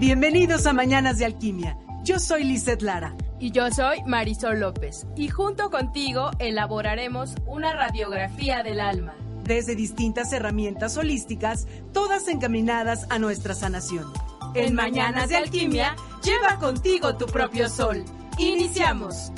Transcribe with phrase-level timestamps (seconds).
[0.00, 1.76] Bienvenidos a Mañanas de Alquimia.
[2.02, 3.14] Yo soy Lizeth Lara.
[3.38, 5.06] Y yo soy Marisol López.
[5.14, 9.14] Y junto contigo elaboraremos una radiografía del alma.
[9.44, 14.10] Desde distintas herramientas holísticas, todas encaminadas a nuestra sanación.
[14.54, 15.94] En Mañanas de Alquimia,
[16.24, 18.02] lleva contigo tu propio sol.
[18.38, 19.32] Iniciamos.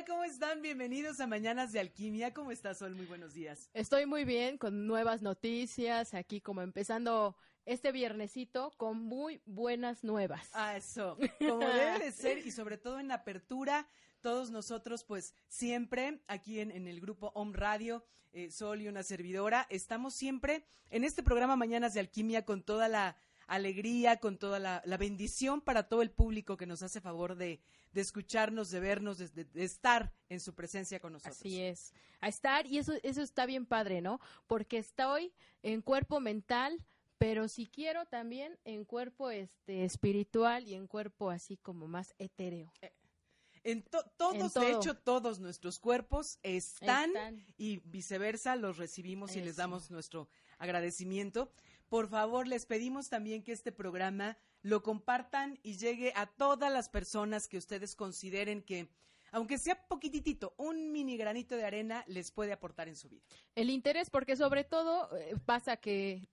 [0.00, 0.62] Hola, ¿cómo están?
[0.62, 2.32] Bienvenidos a Mañanas de Alquimia.
[2.32, 2.94] ¿Cómo estás, Sol?
[2.94, 3.68] Muy buenos días.
[3.74, 10.48] Estoy muy bien, con nuevas noticias, aquí como empezando este viernesito con muy buenas nuevas.
[10.54, 13.86] Ah, eso, como debe de ser y sobre todo en apertura,
[14.22, 19.02] todos nosotros pues siempre aquí en, en el grupo Home Radio, eh, Sol y una
[19.02, 23.18] servidora, estamos siempre en este programa Mañanas de Alquimia con toda la
[23.54, 27.60] alegría, con toda la, la bendición para todo el público que nos hace favor de,
[27.92, 31.36] de escucharnos, de vernos, de, de- de estar en su presencia con nosotros.
[31.38, 34.20] Así es, a estar y eso, eso está bien padre, ¿no?
[34.46, 36.84] Porque estoy en cuerpo mental,
[37.18, 42.72] pero si quiero también en cuerpo este espiritual y en cuerpo así como más etéreo.
[43.62, 47.44] En to- todos, En de hecho, todos nuestros cuerpos están, Están.
[47.58, 51.52] y viceversa, los recibimos y les damos nuestro agradecimiento.
[51.90, 56.88] Por favor, les pedimos también que este programa lo compartan y llegue a todas las
[56.88, 58.88] personas que ustedes consideren que,
[59.32, 63.24] aunque sea poquitito, un mini granito de arena les puede aportar en su vida.
[63.56, 66.28] El interés, porque sobre todo eh, pasa que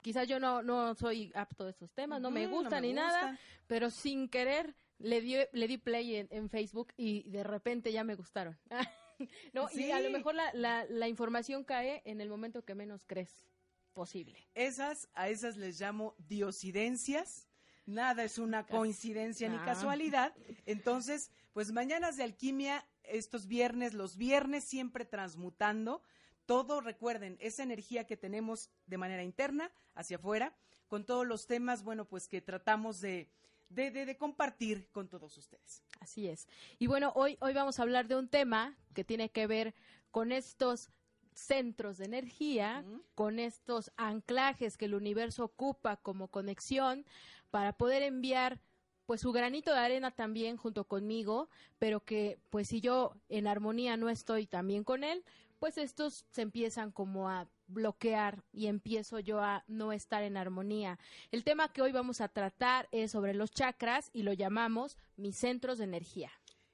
[0.00, 3.38] quizás yo no, no soy apto de esos temas, no me gusta me ni nada,
[3.66, 8.02] pero sin querer le di, le di play en, en Facebook y de repente ya
[8.02, 8.58] me gustaron.
[9.52, 13.04] no, y a lo mejor la, la, la información cae en el momento que menos
[13.04, 13.46] crees
[13.92, 14.46] posible.
[14.54, 17.46] Esas, a esas les llamo diosidencias.
[17.86, 19.64] Nada es una coincidencia ni Ah.
[19.64, 20.34] casualidad.
[20.66, 26.02] Entonces, pues mañanas de alquimia, estos viernes, los viernes siempre transmutando.
[26.46, 30.54] Todo, recuerden, esa energía que tenemos de manera interna hacia afuera,
[30.88, 33.28] con todos los temas, bueno, pues que tratamos de,
[33.70, 35.82] de, de- de compartir con todos ustedes.
[36.00, 36.46] Así es.
[36.78, 39.74] Y bueno, hoy, hoy vamos a hablar de un tema que tiene que ver
[40.10, 40.90] con estos
[41.34, 42.84] centros de energía,
[43.14, 47.04] con estos anclajes que el universo ocupa como conexión
[47.50, 48.60] para poder enviar
[49.06, 51.48] pues su granito de arena también junto conmigo,
[51.78, 55.24] pero que pues si yo en armonía no estoy también con él,
[55.58, 60.98] pues estos se empiezan como a bloquear y empiezo yo a no estar en armonía.
[61.30, 65.36] El tema que hoy vamos a tratar es sobre los chakras y lo llamamos mis
[65.36, 66.30] centros de energía.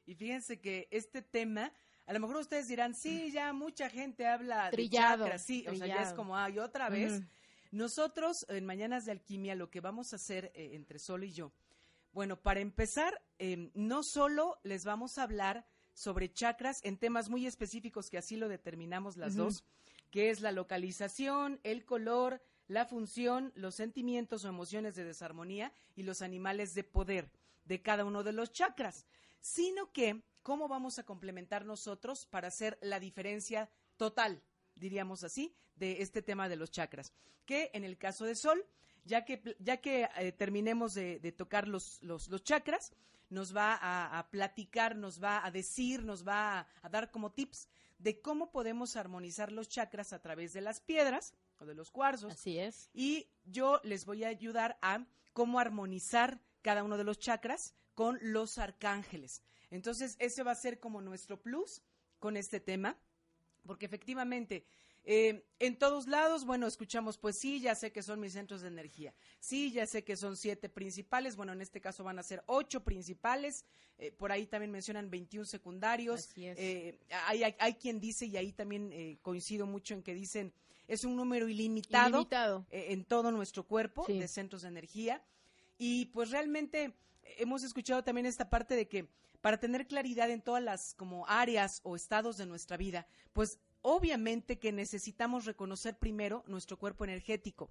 [0.06, 1.70] Y fíjense que este tema,
[2.08, 5.74] a lo mejor ustedes dirán, sí, ya mucha gente habla Trillado, de chakras, sí, o
[5.74, 7.20] sea, ya es como, ay, otra vez.
[7.70, 11.52] Nosotros, en Mañanas de Alquimia, lo que vamos a hacer eh, entre Sol y yo,
[12.14, 17.46] bueno, para empezar, eh, no solo les vamos a hablar sobre chakras en temas muy
[17.46, 19.64] específicos que así lo determinamos las dos,
[20.10, 26.04] que es la localización, el color, la función, los sentimientos o emociones de desarmonía y
[26.04, 27.30] los animales de poder
[27.66, 29.04] de cada uno de los chakras,
[29.40, 34.42] sino que cómo vamos a complementar nosotros para hacer la diferencia total,
[34.74, 37.12] diríamos así, de este tema de los chakras,
[37.44, 38.64] que en el caso de Sol,
[39.04, 42.92] ya que, ya que eh, terminemos de, de tocar los, los, los chakras,
[43.30, 47.32] nos va a, a platicar, nos va a decir, nos va a, a dar como
[47.32, 51.90] tips de cómo podemos armonizar los chakras a través de las piedras o de los
[51.90, 52.32] cuarzos.
[52.32, 52.90] Así es.
[52.94, 58.16] Y yo les voy a ayudar a cómo armonizar cada uno de los chakras con
[58.22, 59.42] los arcángeles.
[59.72, 61.82] Entonces, ese va a ser como nuestro plus
[62.20, 62.96] con este tema,
[63.66, 64.64] porque efectivamente,
[65.04, 68.68] eh, en todos lados, bueno, escuchamos, pues sí, ya sé que son mis centros de
[68.68, 69.12] energía.
[69.40, 71.34] Sí, ya sé que son siete principales.
[71.34, 73.64] Bueno, en este caso van a ser ocho principales.
[74.00, 76.30] eh, por ahí también mencionan 21 secundarios.
[76.36, 80.52] Eh, hay, hay- hay quien dice, y ahí también coincido mucho en que dicen,
[80.86, 82.64] es un número ilimitado Ilimitado.
[82.70, 84.20] en todo nuestro cuerpo Sí.
[84.20, 85.20] de centros de energía.
[85.78, 86.94] Y pues realmente
[87.38, 89.08] hemos escuchado también esta parte de que
[89.40, 94.58] para tener claridad en todas las como áreas o estados de nuestra vida, pues obviamente
[94.58, 97.70] que necesitamos reconocer primero nuestro cuerpo energético.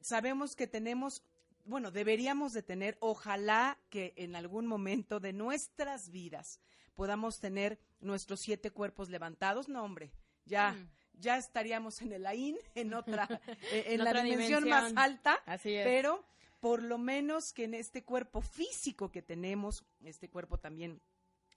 [0.00, 1.22] Sabemos que tenemos
[1.64, 6.60] bueno, deberíamos de tener, ojalá que en algún momento de nuestras vidas
[6.94, 9.68] podamos tener nuestros siete cuerpos levantados.
[9.68, 10.10] No, hombre,
[10.46, 10.88] ya, Mm.
[11.20, 13.28] ya estaríamos en el AIN, en otra,
[13.70, 14.94] en En la otra dimensión, dimensión.
[14.94, 15.42] más alta.
[15.44, 15.84] Así es.
[15.84, 16.24] Pero
[16.60, 21.00] por lo menos que en este cuerpo físico que tenemos, este cuerpo también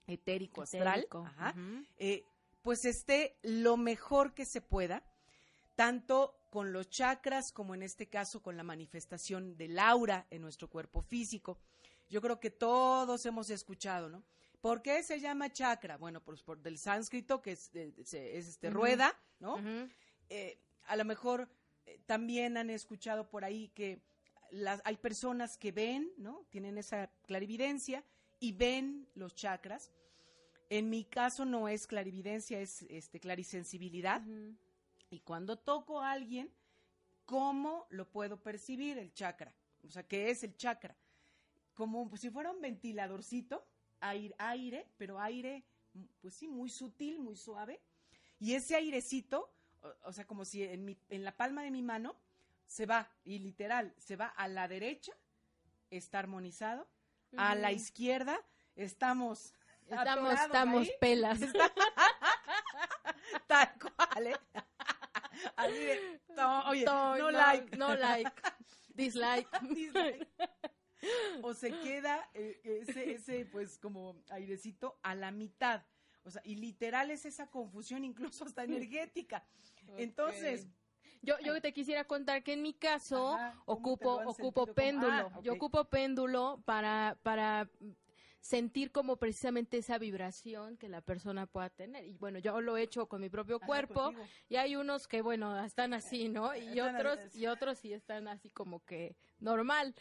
[0.06, 1.84] etérico, astral, Etérico, ajá, ujú.
[1.98, 2.24] eh,
[2.62, 5.02] pues esté lo mejor que se pueda,
[5.74, 10.68] tanto con los chakras como en este caso con la manifestación del aura en nuestro
[10.68, 11.58] cuerpo físico.
[12.08, 14.22] Yo creo que todos hemos escuchado, ¿no?
[14.60, 15.96] ¿Por qué se llama chakra?
[15.96, 19.56] Bueno, pues por del sánscrito, que es, eh, es este rueda, ¿no?
[20.28, 21.48] Eh, a lo mejor
[21.86, 24.00] eh, también han escuchado por ahí que
[24.52, 26.44] las, hay personas que ven, ¿no?
[26.50, 28.04] Tienen esa clarividencia
[28.38, 29.90] y ven los chakras.
[30.68, 34.22] En mi caso no es clarividencia, es este, clarisensibilidad.
[35.10, 36.50] Y cuando toco a alguien,
[37.24, 39.54] ¿cómo lo puedo percibir el chakra?
[39.84, 40.96] O sea, ¿qué es el chakra?
[41.74, 43.66] Como si fuera un ventiladorcito,
[44.00, 45.64] aire, aire, pero aire,
[46.20, 47.80] pues sí, muy sutil, muy suave.
[48.38, 49.50] Y ese airecito,
[49.82, 52.16] o, o sea, como si en, mi, en la palma de mi mano,
[52.72, 55.12] se va, y literal, se va a la derecha,
[55.90, 56.88] está armonizado,
[57.36, 58.40] a la izquierda,
[58.76, 59.52] estamos...
[59.88, 60.92] Estamos, estamos ahí.
[60.98, 61.38] pelas.
[63.46, 64.36] Tal cual, ¿eh?
[65.56, 67.76] Así de, no, oye, To- no, like.
[67.76, 68.32] No like.
[68.94, 69.48] Dislike.
[69.74, 70.28] Dislike.
[71.42, 75.82] O se queda eh, ese, ese, pues, como airecito a la mitad.
[76.24, 79.44] O sea, y literal es esa confusión, incluso hasta energética.
[79.98, 80.68] Entonces,
[81.22, 85.30] Yo, yo te quisiera contar que en mi caso Ajá, ¿cómo te ocupo, ocupo péndulo.
[85.34, 87.70] Ah, Yo ocupo péndulo para, para
[88.40, 92.04] sentir como precisamente esa vibración que la persona pueda tener.
[92.04, 94.12] Y bueno, yo lo he hecho con mi propio cuerpo
[94.48, 96.54] y hay unos que, bueno, están así, ¿no?
[96.56, 99.94] Y Están otros, y otros sí están así como que normal.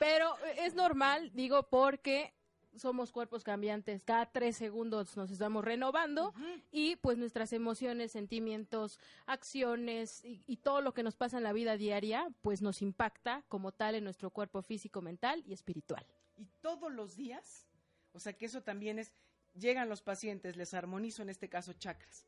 [0.00, 2.34] Pero es normal, digo, porque
[2.76, 4.02] somos cuerpos cambiantes.
[4.02, 6.34] Cada tres segundos nos estamos renovando
[6.72, 11.52] y pues nuestras emociones, sentimientos, acciones y, y todo lo que nos pasa en la
[11.52, 16.04] vida diaria, pues nos impacta como tal en nuestro cuerpo físico, mental y espiritual.
[16.36, 17.66] Y todos los días,
[18.12, 19.12] o sea que eso también es,
[19.54, 22.24] llegan los pacientes, les armonizo en este caso chakras.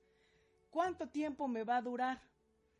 [0.70, 2.22] ¿Cuánto tiempo me va a durar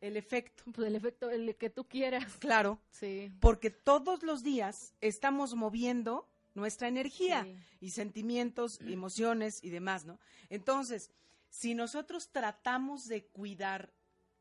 [0.01, 0.63] el efecto?
[0.73, 2.37] Pues el efecto, el que tú quieras.
[2.39, 3.31] Claro, Sí.
[3.41, 6.27] porque todos los días estamos moviendo
[6.57, 7.55] nuestra energía Sí.
[7.81, 10.19] y sentimientos, emociones y demás, ¿no?
[10.49, 11.11] Entonces,
[11.49, 13.93] si nosotros tratamos de cuidar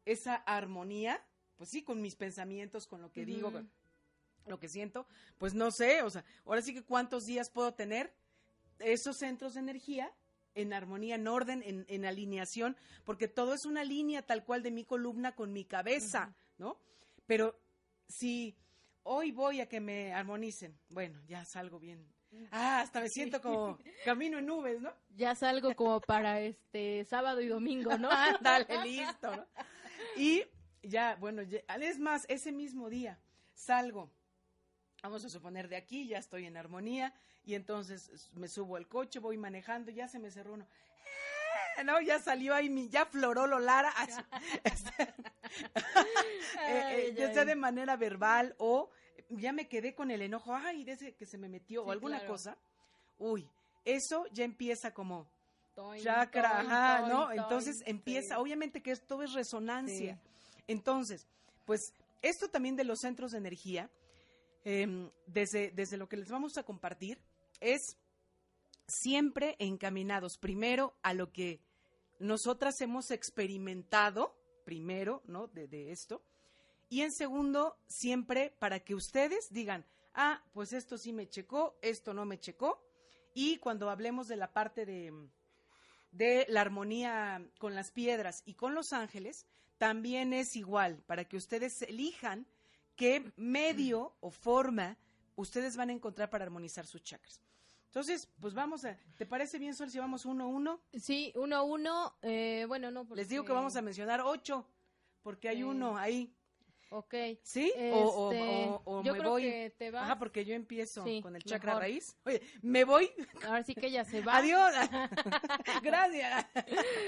[0.07, 1.23] esa armonía,
[1.57, 3.71] pues sí, con mis pensamientos, con lo que digo, con
[4.47, 5.07] lo que siento,
[5.39, 8.15] pues no sé, o sea, ahora sí que cuántos días puedo tener
[8.79, 10.11] esos centros de energía
[10.55, 14.71] en armonía, en orden, en, en alineación, porque todo es una línea tal cual de
[14.71, 16.79] mi columna con mi cabeza, ¿no?
[17.27, 17.61] Pero
[18.09, 18.57] si
[19.09, 22.07] hoy voy a que me armonicen, bueno, ya salgo bien.
[22.51, 24.93] Ah, hasta me siento como camino en nubes, ¿no?
[25.17, 28.11] Ya salgo como para este sábado y domingo, ¿no?
[28.41, 29.47] Dale, listo, ¿no?
[30.17, 30.45] Y
[30.83, 33.19] ya, bueno, ya- es más, ese mismo día
[33.55, 34.11] salgo,
[35.03, 37.15] vamos a suponer de aquí, ya estoy en armonía,
[37.45, 40.67] y entonces me subo al coche, voy manejando, ya se me cerró uno.
[40.69, 41.36] ¡Ah!
[41.85, 44.21] No, ya salió ahí, mi, ya floró lo Lara, así,
[44.65, 45.03] este,
[46.69, 48.91] eh, eh, ya sea de manera verbal o
[49.29, 52.19] ya me quedé con el enojo, ay, desde que se me metió Sí, o alguna
[52.19, 52.33] claro.
[52.33, 52.57] cosa.
[53.19, 53.49] Uy,
[53.85, 55.29] eso ya empieza como
[55.75, 57.33] Toin, chakra, toin, ajá, toin, ¿no?
[57.33, 57.85] Entonces sí.
[57.87, 60.19] empieza, obviamente que esto es resonancia.
[60.67, 61.27] Entonces,
[61.65, 61.93] pues
[62.23, 63.91] esto también de los centros de energía,
[64.65, 67.21] em, desde, desde lo que les vamos a compartir,
[67.61, 67.97] es
[68.89, 71.61] siempre encaminados primero a lo que
[72.19, 75.47] nosotras hemos experimentado, primero, ¿no?
[75.49, 76.23] De, esto.
[76.89, 82.15] Y en segundo, siempre para que ustedes digan, ah, pues esto sí me checó, esto
[82.15, 82.83] no me checó.
[83.35, 85.13] Y cuando hablemos de la parte de,
[86.13, 89.47] de la armonía con las piedras y con los ángeles,
[89.79, 92.47] también es igual, para que ustedes elijan
[92.97, 94.97] qué medio o forma
[95.37, 97.41] ustedes van a encontrar para armonizar sus chakras.
[97.97, 100.83] Entonces, pues vamos a, ¿te parece bien, Sol, si vamos uno a uno?
[101.01, 103.07] Sí, uno a uno, eh, bueno, no.
[103.15, 104.69] Les digo que porque- vamos a mencionar ocho,
[105.23, 105.63] porque hay Sí.
[105.63, 106.31] uno ahí.
[106.91, 107.15] Ok.
[107.43, 107.73] ¿Sí?
[107.95, 109.43] O, o- Este, o- o yo me creo voy.
[109.45, 110.03] que te vas.
[110.03, 111.83] Ajá, porque yo empiezo Sí, con el chakra mejor.
[111.85, 112.15] raíz.
[112.27, 113.11] Oye, me voy.
[113.47, 114.37] Ahora sí que ella se va.
[114.37, 114.75] Adiós.
[115.83, 116.47] Gracias.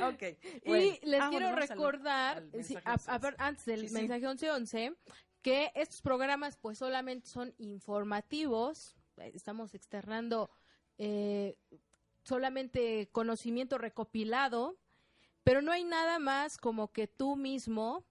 [0.03, 0.23] ok.
[0.65, 0.85] bueno.
[0.85, 3.11] y les quiero al- recordar, al sí, mensaje a- 11.
[3.11, 4.97] a ver, antes del Sí, mensaje 1111,
[5.43, 10.49] que estos programas pues solamente son informativos, eh, estamos externando
[10.99, 11.57] eh,
[12.23, 14.77] solamente conocimiento recopilado,
[15.45, 18.05] pero no hay nada más como que tú mismo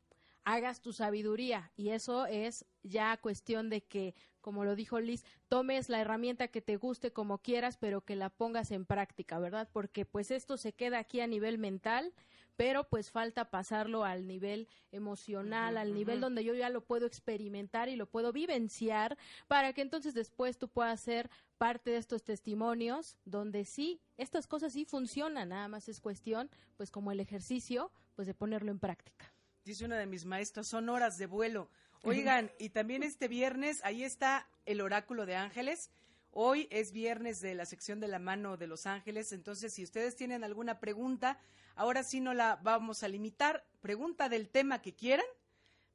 [0.44, 1.72] hagas tu sabiduría.
[1.75, 6.62] Y eso es ya cuestión de que, como lo dijo Liz, tomes la herramienta que
[6.62, 9.70] te guste como quieras, pero que la pongas en práctica, ¿verdad?
[9.74, 12.13] Porque pues esto se queda aquí a nivel mental,
[12.57, 17.87] pero pues falta pasarlo al nivel emocional, al nivel donde yo ya lo puedo experimentar
[17.87, 23.17] y lo puedo vivenciar para que entonces después tú puedas ser parte de estos testimonios
[23.23, 28.27] donde sí, estas cosas sí funcionan, nada más es cuestión, pues como el ejercicio, pues
[28.27, 29.31] de ponerlo en práctica
[29.67, 31.69] dice una de mis maestras, son horas de vuelo.
[32.03, 35.91] Oigan, y también este viernes, ahí está el oráculo de ángeles.
[36.39, 40.15] Hoy es viernes de la sección de la mano de los ángeles, entonces si ustedes
[40.15, 41.39] tienen alguna pregunta,
[41.74, 45.25] ahora sí no la vamos a limitar, pregunta del tema que quieran.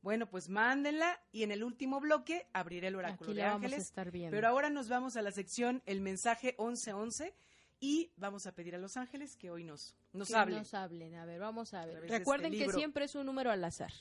[0.01, 3.93] Bueno, pues mándenla y en el último bloque abriré el oráculo de ángeles.
[3.95, 7.37] Pero ahora nos vamos a la sección el mensaje 1111
[7.79, 10.59] y vamos a pedir a los ángeles que hoy nos, nos que hablen.
[10.59, 11.15] Nos hablen.
[11.15, 12.11] A ver, vamos a ver.
[12.11, 13.93] Recuerden que siempre es un número al azar.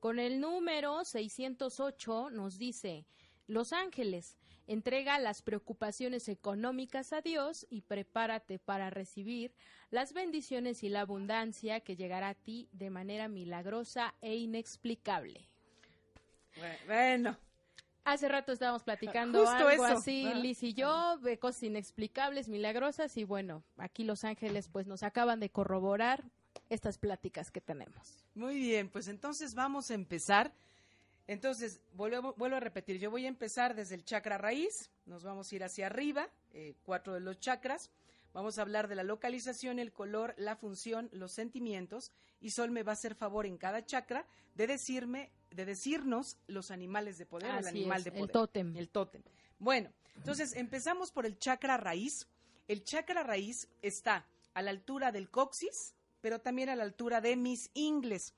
[0.00, 3.04] Con el número 608 nos dice,
[3.46, 9.54] Los ángeles, entrega las preocupaciones económicas a Dios y prepárate para recibir
[9.90, 15.48] las bendiciones y la abundancia que llegará a ti de manera milagrosa e inexplicable.
[16.86, 17.36] Bueno,
[18.06, 23.64] Hace rato estábamos platicando algo así, Liz y yo, de cosas inexplicables, milagrosas, y bueno,
[23.78, 26.22] aquí Los Ángeles pues nos acaban de corroborar
[26.70, 28.24] estas pláticas que tenemos.
[28.36, 30.52] Muy bien, pues entonces vamos a empezar.
[31.26, 35.50] Entonces, vuelvo, vuelvo a repetir, yo voy a empezar desde el chakra raíz, nos vamos
[35.50, 37.90] a ir hacia arriba, eh, cuatro de los chakras,
[38.36, 42.82] Vamos a hablar de la localización, el color, la función, los sentimientos y Sol me
[42.82, 47.48] va a hacer favor en cada chakra de decirme, de decirnos los animales de poder,
[47.58, 48.24] el animal de poder.
[48.24, 48.76] El tótem.
[48.76, 49.22] El tótem.
[49.58, 52.26] Bueno, entonces empezamos por el chakra raíz.
[52.68, 57.36] El chakra raíz está a la altura del coxis, pero también a la altura de
[57.36, 58.34] mis ingles.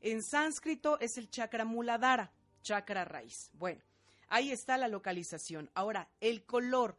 [0.00, 3.50] En sánscrito es el chakra muladhara, chakra raíz.
[3.54, 3.82] Bueno,
[4.28, 5.70] ahí está la localización.
[5.74, 6.98] Ahora, el color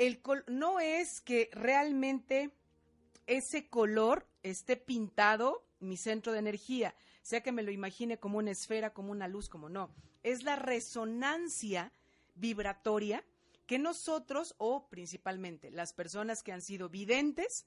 [0.00, 2.50] el no es que realmente
[3.26, 8.50] ese color esté pintado mi centro de energía, sea que me lo imagine como una
[8.50, 9.90] esfera, como una luz, como no.
[10.22, 11.92] Es la resonancia
[12.34, 13.22] vibratoria
[13.66, 17.66] que nosotros, o principalmente las personas que han sido videntes,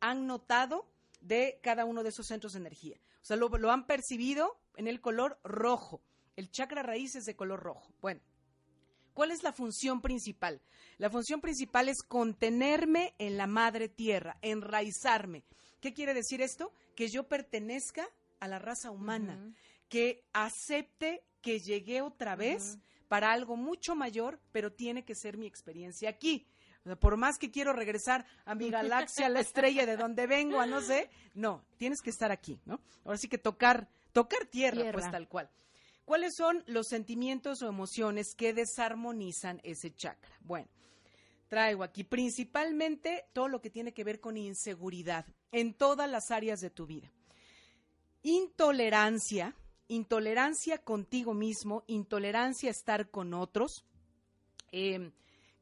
[0.00, 0.86] han notado
[1.22, 3.00] de cada uno de esos centros de energía.
[3.22, 6.02] O sea, lo, lo han percibido en el color rojo.
[6.36, 7.92] El chakra raíz es de color rojo.
[8.00, 8.20] Bueno,
[9.14, 10.62] ¿Cuál es la función principal?
[10.96, 15.44] La función principal es contenerme en la madre tierra, enraizarme.
[15.80, 16.72] ¿Qué quiere decir esto?
[16.94, 18.08] Que yo pertenezca
[18.38, 19.54] a la raza humana,
[19.88, 25.46] que acepte que llegué otra vez para algo mucho mayor, pero tiene que ser mi
[25.46, 26.46] experiencia aquí.
[26.98, 30.66] Por más que quiero regresar a mi galaxia, a la estrella de donde vengo, a
[30.66, 32.80] no sé, no, tienes que estar aquí, ¿no?
[33.04, 34.90] Ahora sí que tocar, tocar tierra.
[34.92, 35.50] pues tal cual.
[36.04, 40.36] ¿Cuáles son los sentimientos o emociones que desarmonizan ese chakra?
[40.40, 40.68] Bueno,
[41.48, 46.60] traigo aquí principalmente todo lo que tiene que ver con inseguridad en todas las áreas
[46.60, 47.12] de tu vida.
[48.22, 49.54] Intolerancia,
[49.88, 53.84] intolerancia contigo mismo, intolerancia a estar con otros,
[54.72, 55.12] em,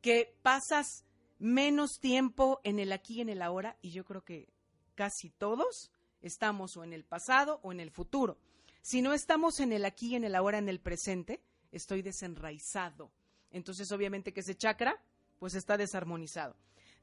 [0.01, 1.05] que pasas
[1.39, 4.49] menos tiempo en el aquí y en el ahora, y yo creo que
[4.95, 8.39] casi todos estamos o en el pasado o en el futuro.
[8.83, 11.41] Si no estamos en el aquí, en el ahora, en el presente,
[11.73, 13.13] estoy desenraizado.
[13.51, 15.01] Entonces, obviamente que ese chakra,
[15.39, 16.57] pues está desarmonizado.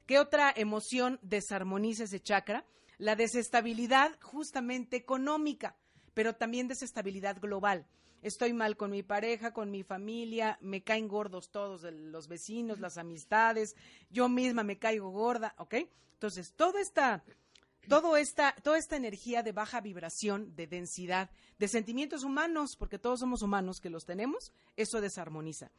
[0.06, 2.64] ¿Qué otra emoción desarmoniza ese chakra?
[2.98, 5.76] La desestabilidad justamente económica,
[6.14, 7.86] pero también desestabilidad global.
[8.22, 12.98] Estoy mal con mi pareja, con mi familia, me caen gordos todos los vecinos, las
[12.98, 13.76] amistades,
[14.10, 15.74] yo misma me caigo gorda, ¿ok?
[16.14, 17.22] Entonces, toda esta
[17.88, 23.20] todo esta, toda esta energía de baja vibración, de densidad, de sentimientos humanos, porque todos
[23.20, 25.70] somos humanos que los tenemos, eso desarmoniza.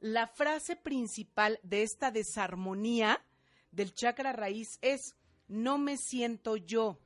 [0.00, 3.24] La frase principal de esta desarmonía
[3.72, 5.16] del chakra raíz es,
[5.48, 7.00] no me siento yo,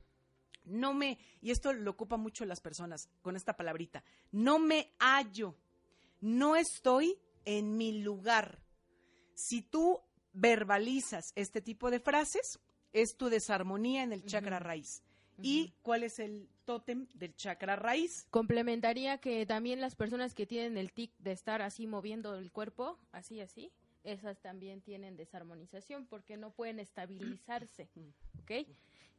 [0.64, 5.56] no me, y esto lo ocupa mucho las personas con esta palabrita, no me hallo,
[6.20, 8.62] no estoy en mi lugar.
[9.34, 10.00] Si tú
[10.32, 12.60] verbalizas este tipo de frases,
[12.92, 15.02] es tu desarmonía en el chakra raíz.
[15.40, 18.26] ¿Y cuál es el tótem del chakra raíz?
[18.30, 22.98] Complementaría que también las personas que tienen el tic de estar así moviendo el cuerpo,
[23.10, 23.72] así, así,
[24.04, 27.88] esas también tienen desarmonización porque no pueden estabilizarse,
[28.42, 28.68] ¿ok?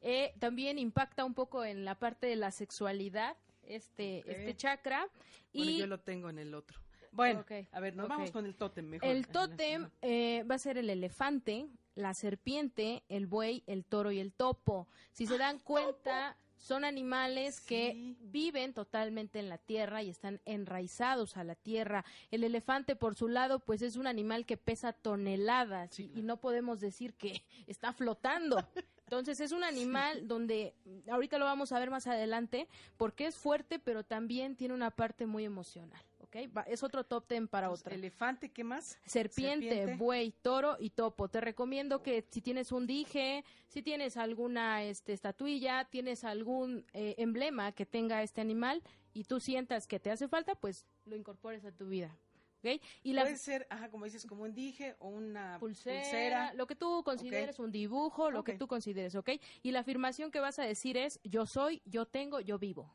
[0.03, 5.07] Eh, también impacta un poco en la parte de la sexualidad, este, este chakra.
[5.53, 6.79] y yo lo tengo en el otro.
[7.13, 9.07] Bueno, a ver, nos vamos con el tótem mejor.
[9.07, 14.19] El tótem eh, va a ser el elefante, la serpiente, el buey, el toro y
[14.19, 14.87] el topo.
[15.11, 21.37] Si se dan cuenta, son animales que viven totalmente en la tierra y están enraizados
[21.37, 22.03] a la tierra.
[22.31, 26.37] El elefante, por su lado, pues es un animal que pesa toneladas Sí, y- no
[26.37, 28.57] podemos decir que está flotando.
[29.05, 32.67] Entonces es un animal donde, mm, ahorita lo vamos a ver más adelante,
[32.97, 36.01] porque es fuerte, pero también tiene una parte muy emocional.
[36.21, 36.35] ¿ok?
[36.55, 37.95] Va- Es otro top ten para Entonces, otra.
[37.95, 38.97] Elefante, ¿qué más?
[39.05, 39.95] Serpiente, serpiente.
[40.03, 41.27] buey, toro y topo.
[41.27, 47.13] Te recomiendo que si tienes un dije, si tienes alguna este, estatuilla, tienes algún eh,
[47.19, 48.81] emblema que tenga este animal
[49.13, 52.17] y tú sientas que te hace falta, pues lo incorpores a tu vida.
[52.63, 52.81] ¿Ok?
[53.03, 56.53] Y la Puede ser, ajá, como dices, como un dije o una pulsera, pulsera.
[56.53, 59.31] lo que tú consideres un dibujo, lo que tú consideres, ¿ok?
[59.61, 62.93] Y la afirmación que vas a decir es yo soy, yo tengo, yo vivo.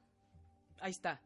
[0.80, 1.20] Ahí está.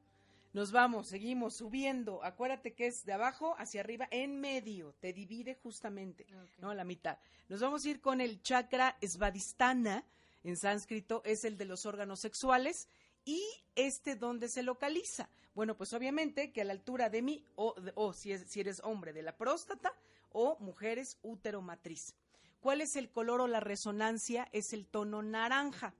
[0.52, 2.22] Nos vamos, seguimos subiendo.
[2.22, 4.94] Acuérdate que es de abajo hacia arriba, en medio.
[5.00, 6.26] Te divide justamente,
[6.58, 6.74] ¿no?
[6.74, 7.18] La mitad.
[7.48, 10.04] Nos vamos a ir con el chakra svadhisthana.
[10.44, 12.88] En sánscrito es el de los órganos sexuales.
[13.24, 13.42] ¿Y
[13.76, 15.30] este dónde se localiza?
[15.54, 19.12] Bueno, pues obviamente que a la altura de mí, o, si, es- si eres hombre,
[19.12, 19.94] de la próstata,
[20.30, 22.14] o mujeres, útero matriz.
[22.60, 24.48] ¿Cuál es el color o la resonancia?
[24.52, 25.94] Es el tono naranja.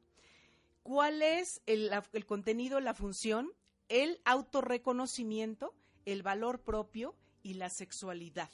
[0.83, 3.53] ¿Cuál es el, el contenido, la función?
[3.89, 5.75] El autorreconocimiento,
[6.07, 8.51] el valor propio y la sexualidad.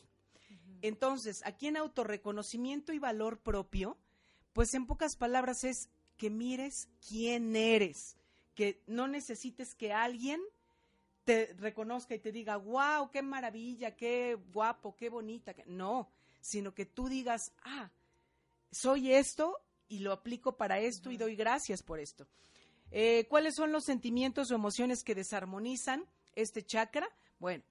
[0.82, 3.98] Entonces, aquí en autorreconocimiento y valor propio,
[4.52, 8.16] pues en pocas palabras es que mires quién eres,
[8.54, 10.40] que no necesites que alguien
[11.28, 15.52] te reconozca y te diga, wow, qué maravilla, qué guapo, qué bonita.
[15.52, 15.66] que-".
[15.66, 17.90] No, sino que tú digas, ah,
[18.70, 19.58] soy esto
[19.88, 22.26] y lo aplico para esto y doy gracias por esto.
[22.90, 27.06] Eh, ¿Cuáles son los sentimientos o emociones que desarmonizan este chakra?
[27.38, 27.62] Bueno,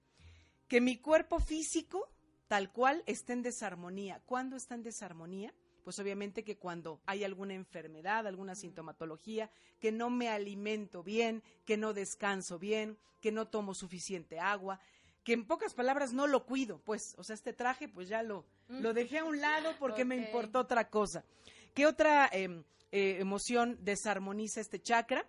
[0.68, 2.08] que mi cuerpo físico,
[2.46, 4.22] tal cual, esté en desarmonía.
[4.24, 5.52] ¿Cuándo está en desarmonía?
[5.88, 11.78] Pues obviamente que cuando hay alguna enfermedad, alguna sintomatología, que no me alimento bien, que
[11.78, 14.80] no descanso bien, que no tomo suficiente agua,
[15.24, 18.44] que en pocas palabras no lo cuido, pues, o sea, este traje, pues ya lo,
[18.68, 21.24] lo dejé a un lado porque me importó otra cosa.
[21.72, 25.24] ¿Qué otra em, eh, emoción desarmoniza este chakra?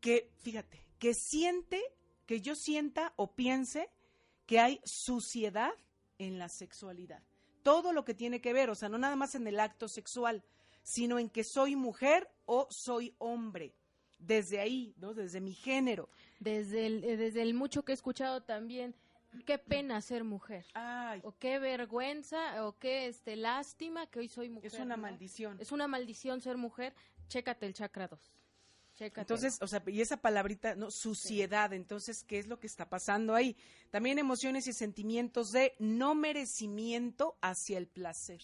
[0.00, 1.78] Que, fíjate, que siente,
[2.24, 3.90] que yo sienta o piense
[4.46, 5.74] que hay suciedad
[6.16, 7.22] en la sexualidad.
[7.62, 10.42] Todo lo que tiene que ver, o sea, no nada más en el acto sexual,
[10.82, 13.74] sino en que soy mujer o soy hombre.
[14.18, 15.14] Desde ahí, ¿no?
[15.14, 16.08] Desde mi género.
[16.40, 18.94] Desde el, eh, desde el mucho que he escuchado también,
[19.46, 20.66] qué pena ser mujer.
[20.74, 24.66] Ay, O qué vergüenza, o qué este, lástima que hoy soy mujer.
[24.72, 25.02] es una ¿no?
[25.02, 25.56] maldición.
[25.60, 26.94] Es una maldición ser mujer.
[27.28, 28.32] Chécate el chakra 2.
[29.00, 29.22] Chécate.
[29.22, 30.90] Entonces, o sea, y esa palabrita, ¿no?
[30.90, 31.72] Suciedad.
[31.72, 33.56] Entonces, ¿qué es lo que está pasando ahí?
[33.90, 38.42] También emociones y sentimientos de no merecimiento hacia el placer.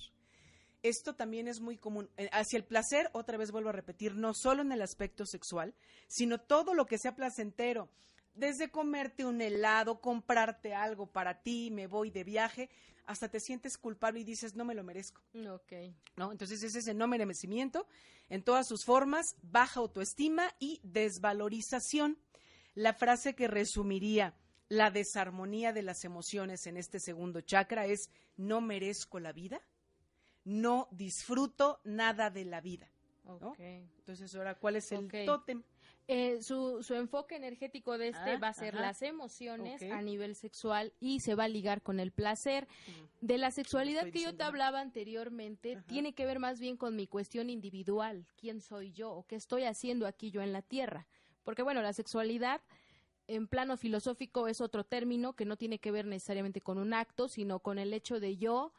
[0.83, 2.09] Esto también es muy común.
[2.17, 5.75] Eh, Hacia el placer, otra vez vuelvo a repetir, no solo en el aspecto sexual,
[6.09, 7.91] sino todo lo que sea placentero.
[8.37, 12.69] Desde comerte un helado, comprarte algo para ti, me voy de viaje,
[13.07, 15.23] hasta te sientes culpable y dices, no me lo merezco.
[15.49, 15.73] Ok.
[16.17, 16.33] ¿no?
[16.33, 17.87] Entonces ese es el no merecimiento
[18.29, 22.19] en todas sus formas, baja autoestima y desvalorización.
[22.75, 24.35] La frase que resumiría
[24.69, 29.63] la desarmonía de las emociones en este segundo chakra es no merezco la vida,
[30.45, 32.91] no disfruto nada de la vida.
[33.25, 33.37] ¿no?
[33.37, 33.61] Ok.
[33.61, 35.15] Entonces ahora, ¿cuál es el Ok.
[35.25, 35.63] tótem?
[36.09, 38.81] Eh, su, su enfoque energético de este Ah, va a ser ajá.
[38.87, 42.69] las emociones a nivel sexual y se va a ligar con el placer.
[43.21, 45.83] De la sexualidad que yo te hablaba anteriormente, Ajá.
[45.87, 49.65] tiene que ver más bien con mi cuestión individual, quién soy yo o qué estoy
[49.65, 51.09] haciendo aquí yo en la tierra.
[51.43, 52.61] Porque bueno, la sexualidad
[53.27, 57.27] en plano filosófico es otro término que no tiene que ver necesariamente con un acto,
[57.27, 58.73] sino con el hecho de yo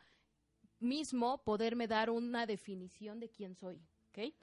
[0.79, 4.33] mismo poderme dar una definición de quién soy, ¿ok?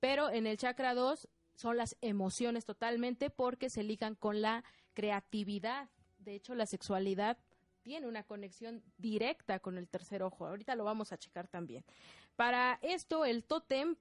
[0.00, 5.88] Pero en el chakra 2 son las emociones totalmente porque se ligan con la creatividad.
[6.18, 7.38] De hecho, la sexualidad
[7.82, 10.46] tiene una conexión directa con el tercer ojo.
[10.46, 11.84] Ahorita lo vamos a checar también.
[12.34, 13.96] Para esto, el tótem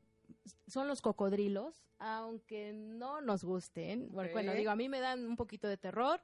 [0.67, 4.09] son los cocodrilos, aunque no nos gusten.
[4.11, 4.33] Bueno, Ok.
[4.33, 6.21] Bueno, digo, a mí me dan un poquito de terror,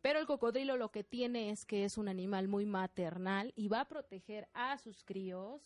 [0.00, 3.80] pero el cocodrilo lo que tiene es que es un animal muy maternal y va
[3.80, 5.62] a proteger a sus críos,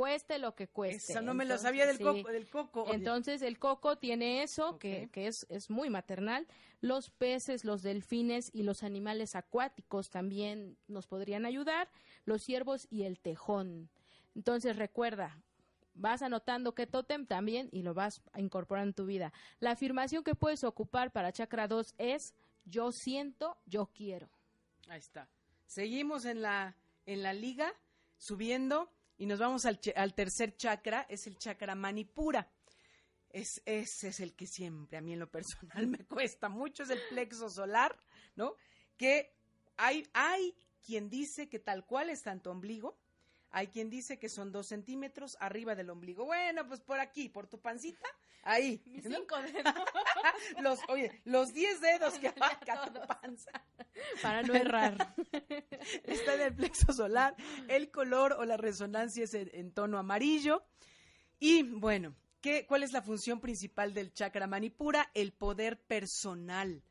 [0.00, 1.12] cueste lo que cueste.
[1.12, 2.02] Eso no me lo Entonces, sabía del sí.
[2.04, 2.32] coco.
[2.32, 2.82] Del coco.
[2.84, 6.46] Oye, Entonces el coco tiene eso, que, que es, es muy maternal.
[6.80, 11.90] Los peces, los delfines y los animales acuáticos también nos podrían ayudar.
[12.24, 13.90] Los ciervos y el tejón.
[14.34, 15.42] Entonces recuerda,
[15.92, 19.34] vas anotando qué tótem también y lo vas a incorporar en tu vida.
[19.58, 22.34] La afirmación que puedes ocupar para chakra 2 es
[22.64, 24.30] yo siento, yo quiero.
[24.88, 25.28] Ahí está.
[25.66, 27.74] Seguimos en la, en la liga,
[28.16, 32.50] subiendo, y nos vamos al, al tercer chakra, es el chakra manipura.
[33.28, 36.90] es, ese es el que siempre a mí en lo personal me cuesta mucho, es
[36.90, 37.94] el plexo solar,
[38.34, 38.54] ¿no?
[38.96, 39.36] Que
[39.76, 42.98] hay, hay quien dice que tal cual está en tu ombligo,
[43.52, 46.24] hay quien dice que son dos centímetros arriba del ombligo.
[46.24, 48.06] Bueno, pues por aquí, por tu pancita,
[48.42, 48.82] ahí.
[48.86, 49.74] Mis cinco dedos.
[50.60, 53.50] los, oye, los diez dedos que abarca tu panza.
[54.22, 55.14] Para no errar.
[56.04, 57.34] Está en el plexo solar.
[57.68, 60.64] El color o la resonancia es en, en tono amarillo.
[61.40, 65.10] Y bueno, ¿qué, ¿cuál es la función principal del chakra manipura?
[65.14, 66.84] El poder personal.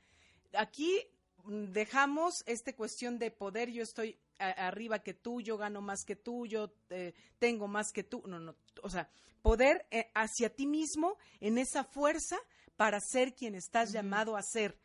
[0.53, 0.99] Aquí
[1.45, 6.03] mm, dejamos esta cuestión de poder, yo estoy a- arriba que tú, yo gano más
[6.05, 8.23] que tú, yo eh, tengo más que tú.
[8.25, 9.09] No, no, o sea,
[9.41, 12.37] poder eh, hacia ti mismo en esa fuerza
[12.75, 14.77] para ser quien estás llamado a ser.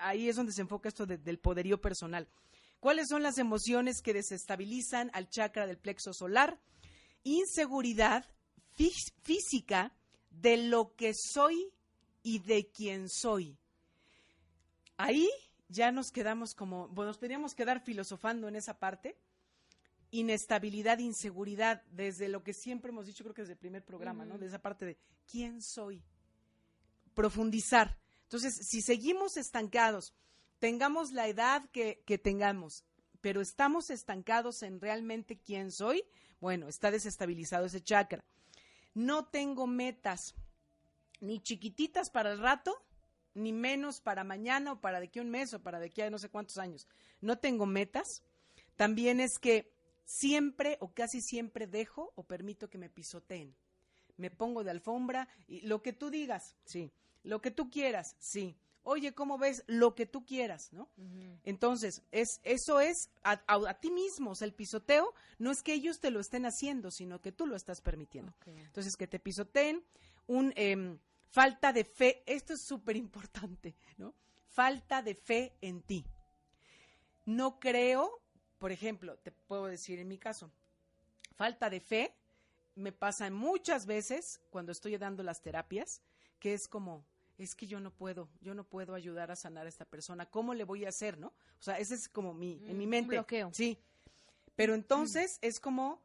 [0.00, 2.28] Ahí es donde se enfoca esto de- del poderío personal.
[2.80, 6.58] ¿Cuáles son las emociones que desestabilizan al chakra del plexo solar?
[7.24, 8.24] Inseguridad
[8.76, 9.92] fí- física
[10.30, 11.72] de lo que soy
[12.22, 13.58] y de quién soy.
[14.96, 15.28] Ahí
[15.70, 19.16] ya nos quedamos como, bueno, nos podríamos quedar filosofando en esa parte.
[20.10, 24.36] Inestabilidad, inseguridad, desde lo que siempre hemos dicho, creo que desde el primer programa, ¿no?
[24.36, 24.98] De esa parte de
[25.30, 26.02] quién soy.
[27.14, 27.98] Profundizar.
[28.24, 30.12] Entonces, si seguimos estancados,
[30.58, 32.84] tengamos la edad que, que tengamos,
[33.20, 36.04] pero estamos estancados en realmente quién soy,
[36.40, 38.24] bueno, está desestabilizado ese chakra.
[38.94, 40.34] No tengo metas,
[41.20, 42.84] ni chiquititas para el rato,
[43.34, 46.00] ni menos para mañana o para de aquí a un mes o para de aquí
[46.02, 46.86] a no sé cuántos años.
[47.20, 48.22] No tengo metas.
[48.76, 49.70] También es que
[50.04, 53.54] siempre o casi siempre dejo o permito que me pisoteen.
[54.16, 56.92] Me pongo de alfombra y lo que tú digas, sí.
[57.22, 58.56] Lo que tú quieras, sí.
[58.82, 59.62] Oye, ¿cómo ves?
[59.66, 60.88] Lo que tú quieras, ¿no?
[61.44, 65.62] Entonces, es, eso es a, a- a ti mismo, o sea, el pisoteo no es
[65.62, 68.34] que ellos te lo estén haciendo, sino que tú lo estás permitiendo.
[68.46, 69.84] Entonces, que te pisoteen,
[70.26, 70.98] un em,
[71.30, 74.14] falta de fe, esto es súper importante, ¿no?
[74.48, 76.04] Falta de fe en ti.
[77.26, 78.20] No creo,
[78.58, 80.50] por ejemplo, te puedo decir en mi caso,
[81.36, 82.14] falta de fe
[82.74, 86.00] me pasa muchas veces cuando estoy dando las terapias,
[86.38, 87.04] que es como,
[87.38, 90.54] es que yo no puedo, yo no puedo ayudar a sanar a esta persona, ¿cómo
[90.54, 91.28] le voy a hacer, no?
[91.28, 93.16] O sea, ese es como mi, en Mm, mi un mente.
[93.16, 93.50] bloqueo.
[93.52, 93.78] Sí.
[94.56, 96.00] Pero entonces es como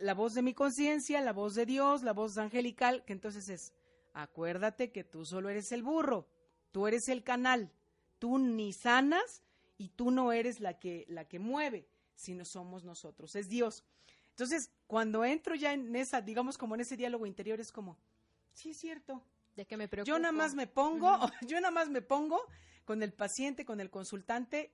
[0.00, 3.72] la voz de mi conciencia, la voz de Dios, la voz angelical, que entonces es,
[4.22, 6.26] acuérdate que tú solo eres el burro,
[6.72, 7.70] tú eres el canal,
[8.18, 9.42] tú ni sanas
[9.76, 13.84] y tú no eres la que, la que mueve, sino somos nosotros, es Dios.
[14.30, 17.96] Entonces, cuando entro ya en esa, digamos como en ese diálogo interior, es como,
[18.52, 19.22] sí es cierto,
[19.54, 20.08] De que me preocupo.
[20.08, 21.10] yo nada más me pongo,
[21.46, 22.40] yo nada más me pongo
[22.84, 24.72] con el paciente, con el consultante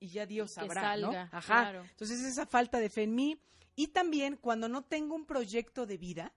[0.00, 1.06] y ya Dios Que sabrá, ¿no?
[1.12, 1.62] salga, Ajá.
[1.62, 1.84] claro.
[1.88, 3.40] Entonces esa falta de fe en mí
[3.76, 6.32] y también cuando no tengo un proyecto de vida,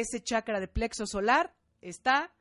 [0.00, 2.32] ese chakra de plexo solar está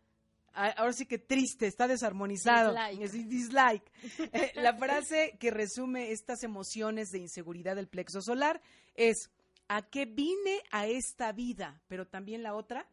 [0.54, 2.72] ahora sí que triste, está desarmonizado.
[2.72, 3.02] Dislike.
[3.02, 3.92] Es dislike.
[4.34, 8.62] Eh, La frase que resume estas emociones de inseguridad del plexo solar
[8.96, 9.30] es
[9.68, 11.82] ¿a qué vine a esta vida?
[11.88, 12.88] Pero también la otra,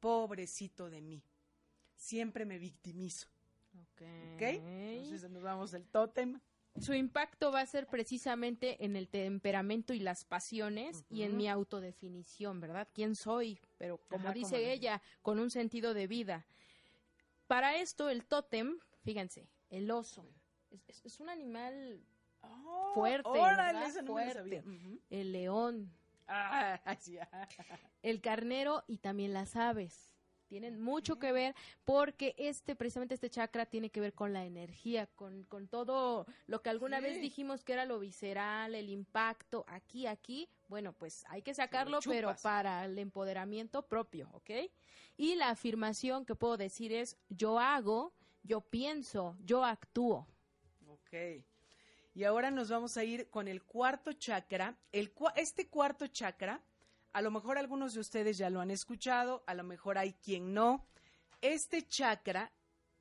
[0.00, 1.22] pobrecito de mí.
[1.94, 3.28] Siempre me victimizo.
[3.74, 4.02] Ok.
[4.34, 4.42] ¿Ok?
[4.42, 6.40] Entonces nos vamos al tótem.
[6.80, 11.48] Su impacto va a ser precisamente en el temperamento y las pasiones y en mi
[11.48, 12.88] autodefinición, ¿verdad?
[12.94, 13.58] ¿Quién soy?
[13.78, 16.46] Pero como Ajá, dice como ella, con un sentido de vida.
[17.46, 20.26] Para esto, el tótem, fíjense, el oso.
[20.70, 22.02] Es, es- es un animal,
[22.94, 24.64] Fuerte, Órale, Fuerte.
[25.10, 25.92] el león,
[26.26, 27.48] Ah, sí, ah.
[28.02, 30.11] el carnero y también las aves.
[30.52, 31.54] Tienen mucho que ver
[31.86, 36.60] porque este, precisamente este chakra tiene que ver con la energía, con, con todo lo
[36.60, 37.04] que alguna Sí.
[37.04, 40.50] vez dijimos que era lo visceral, el impacto, aquí, aquí.
[40.68, 44.50] Bueno, pues hay que sacarlo, pero para el empoderamiento propio, ¿ok?
[45.16, 48.12] Y la afirmación que puedo decir es, yo hago,
[48.42, 50.26] yo pienso, yo actúo.
[50.86, 51.14] Ok.
[52.14, 54.76] Y ahora nos vamos a ir con el cuarto chakra.
[54.92, 56.60] El, este cuarto chakra,
[57.12, 60.54] a lo mejor algunos de ustedes ya lo han escuchado, a lo mejor hay quien
[60.54, 60.86] no.
[61.40, 62.52] Este chakra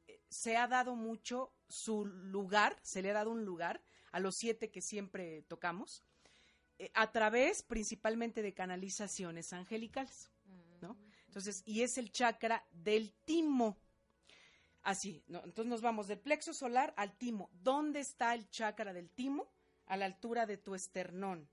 [0.08, 4.36] eh, se ha dado mucho su lugar, se le ha dado un lugar a los
[4.36, 6.04] siete que siempre tocamos,
[6.78, 10.30] eh, a través principalmente de canalizaciones angelicales.
[10.82, 10.98] ¿no?
[11.28, 13.78] Entonces, y es el chakra del timo.
[14.82, 15.44] Así, ¿no?
[15.44, 17.50] entonces nos vamos del plexo solar al timo.
[17.54, 19.48] ¿Dónde está el chakra del timo?
[19.86, 21.48] A la altura de tu esternón.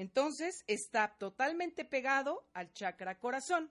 [0.00, 3.70] Entonces está totalmente pegado al chakra corazón.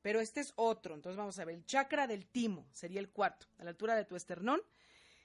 [0.00, 0.94] Pero este es otro.
[0.94, 4.06] Entonces vamos a ver, el chakra del timo sería el cuarto, a la altura de
[4.06, 4.62] tu esternón.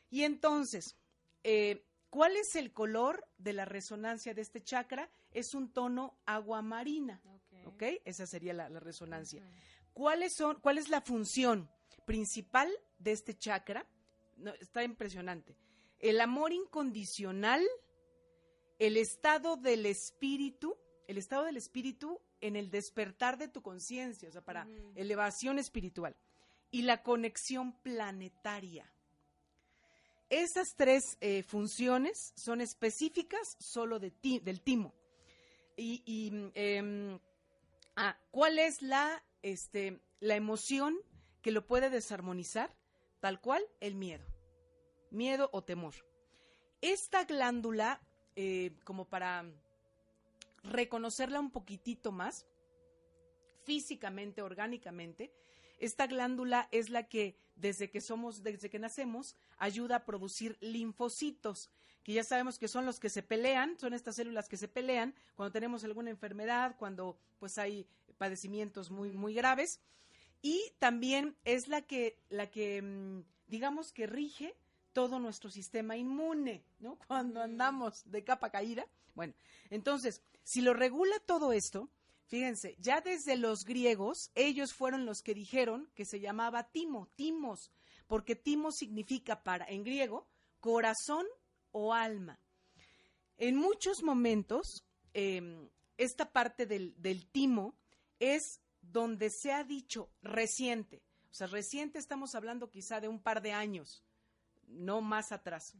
[0.10, 0.98] Y entonces,
[1.46, 5.10] eh, ¿cuál es el color de la resonancia de este chakra?
[5.32, 7.22] Es un tono aguamarina.
[7.66, 7.84] ¿Ok?
[8.04, 9.42] Esa sería la, la resonancia.
[9.94, 11.70] ¿Cuáles son, ¿Cuál es la función
[12.06, 13.88] principal de este chakra?
[14.60, 15.56] está impresionante.
[16.00, 17.66] El amor incondicional,
[18.80, 24.32] el estado del espíritu, el estado del espíritu en el despertar de tu conciencia, o
[24.32, 26.16] sea, para elevación espiritual,
[26.72, 28.92] y la conexión planetaria.
[30.30, 34.94] Esas tres eh, funciones son específicas solo de ti, del timo.
[35.78, 37.20] Y, em,
[37.96, 40.98] ah, ¿cuál es la, este, la emoción
[41.42, 42.76] que lo puede desarmonizar?
[43.20, 44.26] Tal cual, el miedo.
[45.12, 45.94] Miedo o temor.
[46.82, 48.02] Esta glándula,
[48.36, 49.46] eh, como para
[50.64, 52.46] reconocerla un poquitito más,
[53.64, 55.32] físicamente, orgánicamente,
[55.80, 61.70] esta glándula es la que desde que somos, desde que nacemos, ayuda a producir linfocitos,
[62.04, 65.16] que ya sabemos que son los que se pelean, son estas células que se pelean
[65.36, 69.80] cuando tenemos alguna enfermedad, cuando pues hay padecimientos muy, muy graves.
[70.42, 74.54] Y también es la que, la que, mm, digamos que rige
[74.94, 76.98] todo nuestro sistema inmune, ¿no?
[77.08, 78.86] Cuando andamos de capa caída.
[79.16, 79.34] Bueno,
[79.70, 81.90] entonces, si lo regula todo esto,
[82.34, 87.70] Fíjense, ya desde los griegos, ellos fueron los que dijeron que se llamaba timo, timos,
[88.08, 90.26] porque timo significa para, en griego,
[90.60, 91.28] corazón
[91.72, 92.40] o alma.
[93.38, 97.76] En muchos momentos, em, esta parte del, timo
[98.20, 101.04] es donde se ha dicho reciente.
[101.30, 104.04] O sea, reciente estamos hablando quizá de un par de años,
[104.74, 105.76] no más atrás.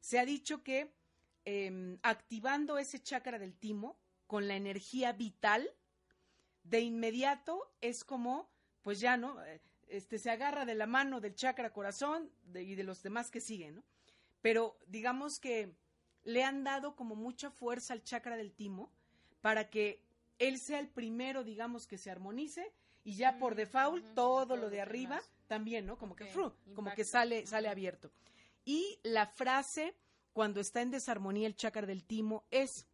[0.00, 0.92] Se ha dicho que
[1.44, 5.70] em, activando ese chakra del timo con la energía vital,
[6.64, 8.48] de inmediato es como,
[8.82, 9.42] pues ya, ¿no?
[9.44, 13.40] Eh, este, se agarra de la mano del chakra corazón y de los demás que
[13.40, 13.84] siguen, ¿no?
[14.42, 15.74] Pero digamos que
[16.24, 18.90] le han dado como mucha fuerza al chakra del timo
[19.40, 20.02] para que
[20.38, 22.70] él sea el primero, digamos, que se armonice
[23.02, 25.98] y ya por mm, default todo lo de arriba también, ¿no?
[25.98, 26.30] Como que
[26.74, 28.12] como que sale sale abierto.
[28.64, 29.96] Y la frase
[30.32, 32.86] cuando está en desarmonía el chakra del timo es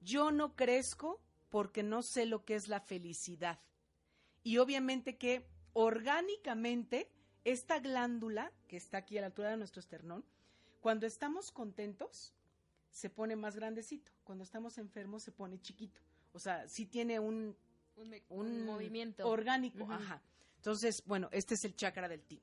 [0.00, 3.60] yo no crezco porque no sé lo que es la felicidad.
[4.42, 7.10] Y obviamente que orgánicamente
[7.44, 10.24] esta glándula que está aquí a la altura de nuestro esternón,
[10.80, 12.34] cuando estamos contentos,
[12.90, 14.12] se pone más grandecito.
[14.24, 16.00] Cuando estamos enfermos, se pone chiquito.
[16.32, 17.56] O sea, sí tiene un,
[18.28, 19.86] un, movimiento orgánico.
[19.90, 20.22] Ajá.
[20.60, 22.42] Entonces, bueno, este es el chakra del timo.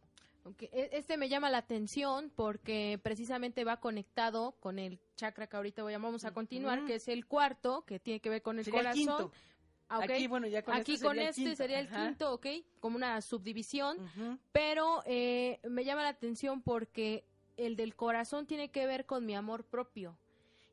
[0.60, 5.84] E, este me llama la atención porque precisamente va conectado con el chakra que ahorita
[5.84, 9.32] vamos a continuar, que es el cuarto, que tiene que ver con el corazón.
[9.90, 12.48] Ah, Aquí, bueno, ya con Aquí este con sería este sería el quinto, ¿ok?
[12.80, 13.98] Como una subdivisión.
[14.52, 17.24] Pero eh, me llama la atención porque
[17.56, 20.18] el del corazón tiene que ver con mi amor propio.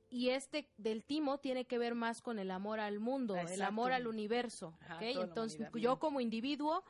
[0.08, 3.92] Y este del timo tiene que ver más con el amor al mundo, el amor
[3.92, 5.02] al universo, ¿ok?
[5.02, 6.84] Entonces, yo como individuo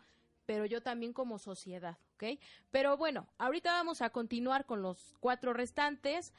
[0.46, 2.38] pero yo también como sociedad, ¿ok?
[2.70, 6.32] Pero bueno, ahorita vamos a continuar con los cuatro restantes.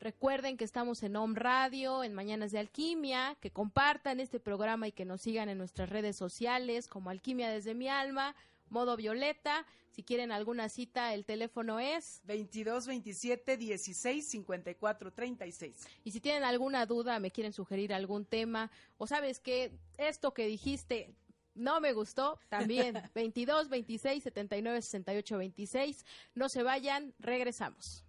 [0.00, 4.92] Recuerden que estamos en Home Radio, en Mañanas de Alquimia, que compartan este programa y
[4.92, 8.34] que nos sigan en nuestras redes sociales como Alquimia desde mi alma,
[8.68, 9.64] modo violeta.
[9.92, 15.76] Si quieren alguna cita, el teléfono es 22 27 16 54 36.
[16.02, 20.46] Y si tienen alguna duda, me quieren sugerir algún tema o sabes que esto que
[20.46, 21.14] dijiste
[21.54, 26.04] no me gustó, también 22, 26, 79, 68, 26.
[26.34, 28.04] No se vayan, regresamos.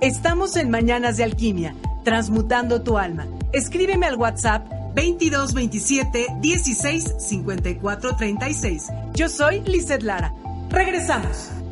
[0.00, 3.26] Estamos en Mañanas de Alquimia, transmutando tu alma.
[3.52, 8.88] Escríbeme al WhatsApp 22 27 16 54 36.
[9.14, 10.34] Yo soy Lizeth Lara.
[10.68, 11.63] Regresamos.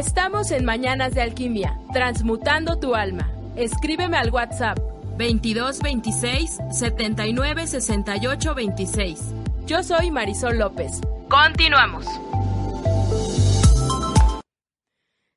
[0.00, 3.30] Estamos en Mañanas de Alquimia, transmutando tu alma.
[3.54, 4.78] Escríbeme al WhatsApp
[5.18, 9.20] 22 26 79 68 26.
[9.66, 11.02] Yo soy Marisol López.
[11.28, 12.06] Continuamos.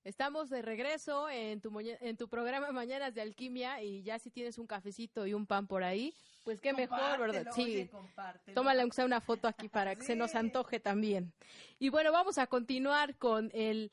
[0.06, 4.58] Estamos de regreso en tu, en tu programa Mañanas de Alquimia y ya si tienes
[4.58, 6.14] un cafecito y un pan por ahí,
[6.46, 7.52] pues qué mejor, ¿verdad?
[7.54, 7.90] Sí.
[8.56, 11.34] Tómale aunque sea una foto aquí para que se nos antoje también.
[11.80, 13.92] Y bueno, vamos a continuar con el...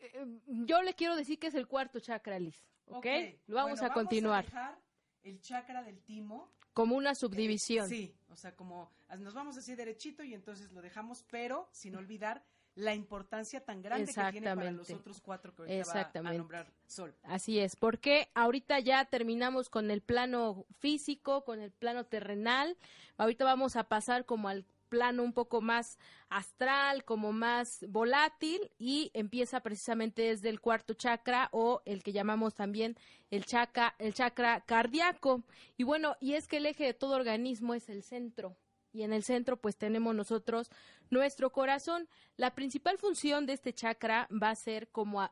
[0.00, 2.62] Eh, yo le quiero decir que es el cuarto chakra, Liz.
[2.86, 3.06] ¿Ok?
[3.46, 4.44] Lo vamos a continuar.
[4.44, 4.78] Vamos a dejar
[5.22, 6.52] el chakra del timo.
[6.72, 7.88] Como una subdivisión.
[7.88, 12.44] sí, o sea, como nos vamos así derechito y entonces lo dejamos, pero sin olvidar
[12.76, 16.72] la importancia tan grande que tiene para los otros cuatro que ahorita va a nombrar
[16.86, 17.12] Sol.
[17.24, 22.76] Así es, porque ahorita ya terminamos con el plano físico, con el plano terrenal.
[23.16, 25.98] Ahorita vamos a pasar como al plano un poco más
[26.28, 32.54] astral, como más volátil y empieza precisamente desde el cuarto chakra o el que llamamos
[32.54, 32.96] también
[33.30, 35.42] el chakra, el chakra cardíaco.
[35.76, 38.56] Y bueno, y es que el eje de todo organismo es el centro
[38.92, 40.70] y en el centro pues tenemos nosotros
[41.10, 42.08] nuestro corazón.
[42.36, 45.28] La principal función de este chakra va a ser como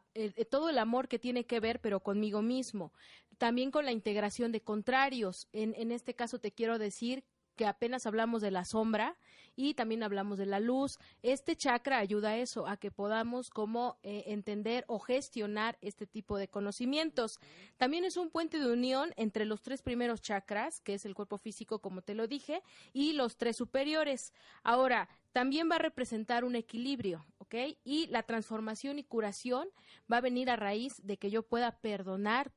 [0.50, 2.92] todo el amor que tiene que ver pero conmigo mismo,
[3.38, 5.48] también con la integración de contrarios.
[5.52, 7.24] En, en este caso te quiero decir
[7.56, 9.16] que apenas hablamos de la sombra
[9.56, 10.98] y también hablamos de la luz.
[11.22, 16.36] Este chakra ayuda a eso, a que podamos como eh, entender o gestionar este tipo
[16.36, 17.40] de conocimientos.
[17.78, 21.38] También es un puente de unión entre los tres primeros chakras, que es el cuerpo
[21.38, 24.32] físico, como te lo dije, y los tres superiores.
[24.62, 27.54] Ahora, también va a representar un equilibrio, ¿ok?
[27.84, 29.68] Y la transformación y curación
[30.10, 32.52] va a venir a raíz de que yo pueda perdonar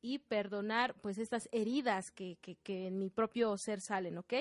[0.00, 4.34] y perdonar pues estas heridas que, que, en mi propio ser salen, ¿ok?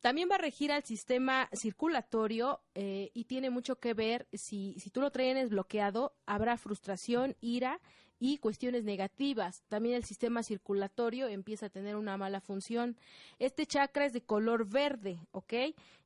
[0.00, 4.90] También va a regir al sistema circulatorio eh, y tiene mucho que ver, si, si
[4.90, 7.80] tú lo tienes bloqueado, habrá frustración, ira
[8.20, 9.64] y cuestiones negativas.
[9.68, 12.96] También el sistema circulatorio empieza a tener una mala función.
[13.38, 15.54] Este chakra es de color verde, ¿ok?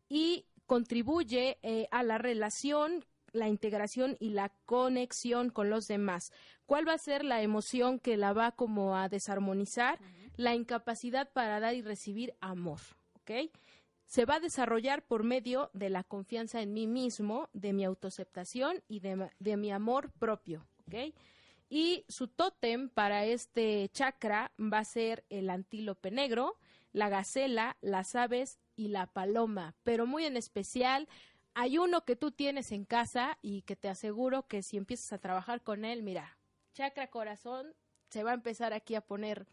[0.08, 6.32] Y contribuye eh, a la relación la integración y la conexión con los demás.
[6.72, 9.98] ¿Cuál va a ser la emoción que la va como a desarmonizar?
[10.36, 12.80] La incapacidad para dar y recibir amor,
[13.20, 13.52] ¿ok?
[14.06, 18.82] Se va a desarrollar por medio de la confianza en mí mismo, de mi autoaceptación
[18.88, 21.14] y de, de mi amor propio, ¿ok?
[21.68, 26.56] Y su tótem para este chakra va a ser el antílope negro,
[26.94, 31.06] la gacela, las aves y la paloma, pero muy en especial
[31.52, 35.18] hay uno que tú tienes en casa y que te aseguro que si empiezas a
[35.18, 36.38] trabajar con él, mira,
[36.72, 37.74] chakra corazón
[38.08, 39.46] se va a empezar aquí a poner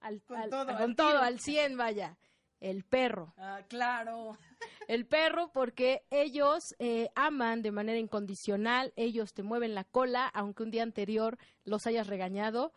[0.00, 2.18] al, con, todo, con todo, al 100, vaya.
[2.60, 3.34] El perro.
[3.38, 4.38] Ah, claro.
[4.88, 10.62] El perro porque ellos eh, aman de manera incondicional, ellos te mueven la cola, aunque
[10.62, 12.72] un día anterior los hayas regañado.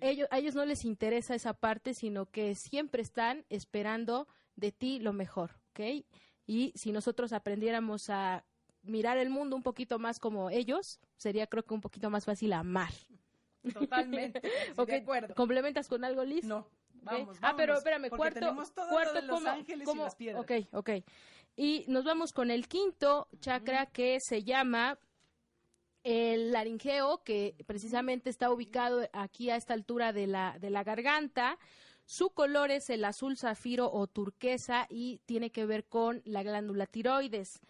[0.00, 4.98] Ellos, a ellos no les interesa esa parte, sino que siempre están esperando de ti
[4.98, 6.04] lo mejor, ¿ok?
[6.46, 8.44] Y si nosotros aprendiéramos a
[8.82, 12.52] mirar el mundo un poquito más como ellos, sería creo que un poquito más fácil
[12.52, 12.92] amar.
[13.72, 14.40] Totalmente.
[14.86, 15.34] De acuerdo.
[15.34, 16.44] ¿Complementas con algo, Liz?
[16.44, 16.66] No.
[17.02, 18.54] Vamos, Ah, pero espérame, cuarto,
[18.90, 20.42] cuarto Los Ángeles y las piedras.
[20.42, 20.90] Ok, ok.
[21.56, 24.98] Y nos vamos con el quinto chakra que se llama
[26.04, 31.58] el laringeo, que precisamente está ubicado aquí a esta altura de la, de la garganta.
[32.04, 36.86] Su color es el azul zafiro o turquesa y tiene que ver con la glándula
[36.86, 37.60] tiroides.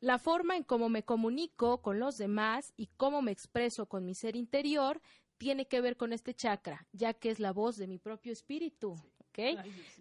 [0.00, 4.14] La forma en cómo me comunico con los demás y cómo me expreso con mi
[4.14, 5.00] ser interior
[5.42, 8.94] tiene que ver con este chakra, ya que es la voz de mi propio espíritu.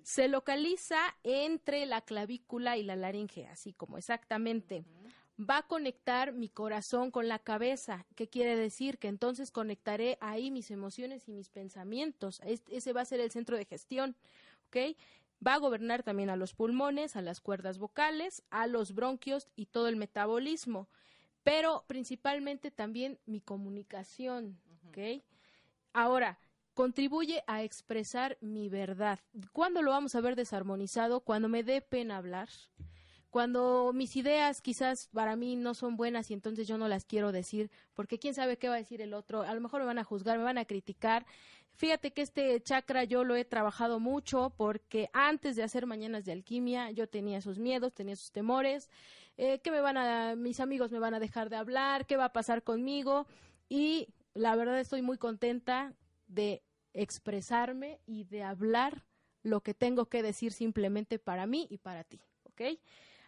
[0.04, 4.86] Se localiza entre la clavícula y la laringe, así como exactamente
[5.40, 8.06] va a conectar mi corazón con la cabeza.
[8.14, 9.00] ¿Qué quiere decir?
[9.00, 12.40] Que entonces conectaré ahí mis emociones y mis pensamientos.
[12.44, 14.16] ese va a ser el centro de gestión.
[14.68, 14.96] ¿Ok?
[15.44, 19.66] Va a gobernar también a los pulmones, a las cuerdas vocales, a los bronquios y
[19.66, 20.88] todo el metabolismo.
[21.42, 24.60] Pero principalmente también mi comunicación.
[24.92, 25.24] ¿Ok?
[25.94, 26.38] Ahora,
[26.74, 29.20] contribuye a expresar mi verdad.
[29.52, 31.22] ¿Cuándo lo vamos a ver desarmonizado?
[31.22, 32.50] Cuando me dé pena hablar
[33.32, 37.32] cuando mis ideas quizás para mí no son buenas y entonces yo no las quiero
[37.32, 40.00] decir, porque quién sabe qué va a decir el otro, a lo mejor me van
[40.00, 41.26] a juzgar, me van a criticar.
[41.74, 46.34] Fíjate que este chakra yo lo he trabajado mucho porque antes de hacer mañanas de
[46.34, 48.90] alquimia yo tenía esos miedos, tenía esos temores,
[49.38, 52.26] eh, que me van a, mis amigos me van a dejar de hablar, qué va
[52.26, 53.28] a pasar conmigo
[53.70, 55.94] y la verdad estoy muy contenta
[56.28, 56.64] de
[56.94, 59.06] expresarme y de hablar
[59.44, 62.62] lo que tengo que decir simplemente para mí y para ti, ¿ok?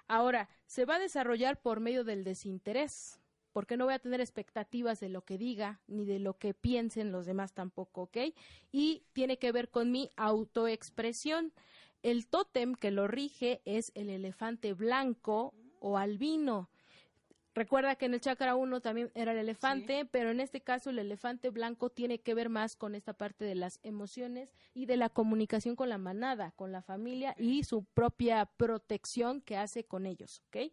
[0.07, 3.19] Ahora, se va a desarrollar por medio del desinterés.
[3.53, 7.11] porque no voy a tener expectativas de lo que diga ni de lo que piensen
[7.11, 8.17] los demás tampoco, ¿ok?
[8.71, 11.53] Y tiene que ver con mi autoexpresión.
[12.01, 16.67] El tótem que lo rige es el elefante blanco o albino.
[17.55, 20.97] Recuerda que en el chakra 1 también era el elefante, pero en este caso el
[20.97, 25.09] elefante blanco tiene que ver más con esta parte de las emociones y de la
[25.09, 30.41] comunicación con la manada, con la familia y su propia protección que hace con ellos,
[30.47, 30.71] ¿ok?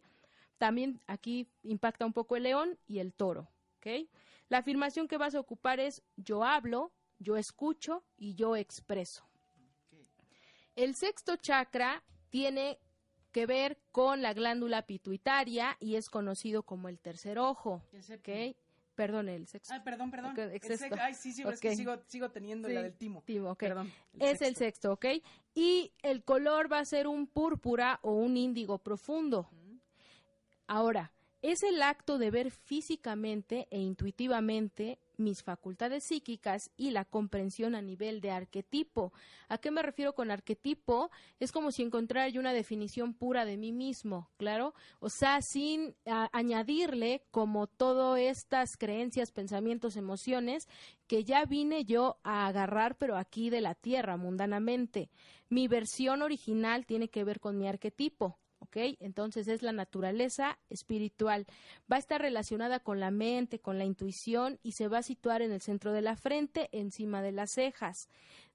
[0.57, 4.07] También aquí impacta un poco el león y el toro, ¿ok?
[4.49, 9.23] La afirmación que vas a ocupar es yo hablo, yo escucho y yo expreso.
[10.75, 12.79] El sexto chakra tiene
[13.31, 17.81] que ver con la glándula pituitaria y es conocido como el tercer ojo.
[18.95, 19.73] Perdón, el sexto.
[19.73, 20.37] Ay, perdón, perdón.
[20.37, 20.95] El sexto.
[20.99, 23.23] Ay, sí, sí, pero es que sigo, sigo teniendo Sí, la del timo.
[23.57, 23.91] Perdón.
[24.19, 25.05] es el sexto, ¿ok?
[25.55, 29.49] Y el color va a ser un púrpura o un índigo profundo.
[30.67, 31.11] Ahora,
[31.41, 37.81] es el acto de ver físicamente e intuitivamente mis facultades psíquicas y la comprensión a
[37.81, 39.13] nivel de arquetipo.
[39.47, 41.11] ¿A qué me refiero con arquetipo?
[41.39, 45.95] Es como si encontrara yo una definición pura de mí mismo, claro, o sea, sin
[46.05, 50.67] añadirle como todas estas creencias, pensamientos, emociones
[51.07, 55.09] que ya vine yo a agarrar, pero aquí de la tierra, mundanamente.
[55.49, 58.37] Mi versión original tiene que ver con mi arquetipo.
[58.61, 58.77] ¿Ok?
[58.99, 61.45] Entonces es la naturaleza espiritual.
[61.91, 65.41] Va a estar relacionada con la mente, con la intuición y se va a situar
[65.41, 68.07] en el centro de la frente, encima de las cejas.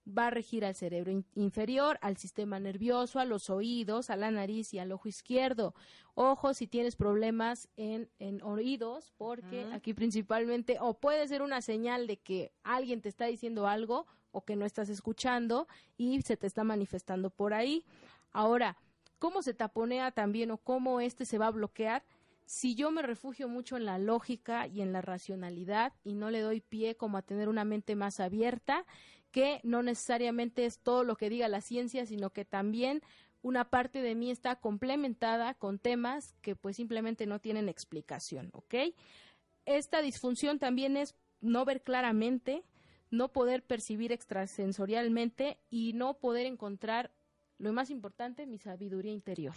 [0.09, 4.31] Va a regir al cerebro in- inferior, al sistema nervioso, a los oídos, a la
[4.31, 5.75] nariz y al ojo izquierdo.
[6.15, 12.07] Ojo si tienes problemas en, en oídos, porque aquí principalmente, o puede ser una señal
[12.07, 16.47] de que alguien te está diciendo algo o que no estás escuchando y se te
[16.47, 17.85] está manifestando por ahí.
[18.31, 18.77] Ahora,
[19.19, 22.05] cómo se taponea también o cómo este se va a bloquear
[22.47, 26.41] si yo me refugio mucho en la lógica y en la racionalidad y no le
[26.41, 28.87] doy pie como a tener una mente más abierta,
[29.33, 33.03] que no necesariamente es todo lo que diga la ciencia, sino que también
[33.43, 38.75] una parte de mí está complementada con temas que pues simplemente no tienen explicación, ¿ok?
[39.67, 42.65] Esta disfunción también es no ver claramente,
[43.11, 47.13] no poder percibir extrasensorialmente y no poder encontrar
[47.59, 49.55] lo más importante, mi sabiduría interior.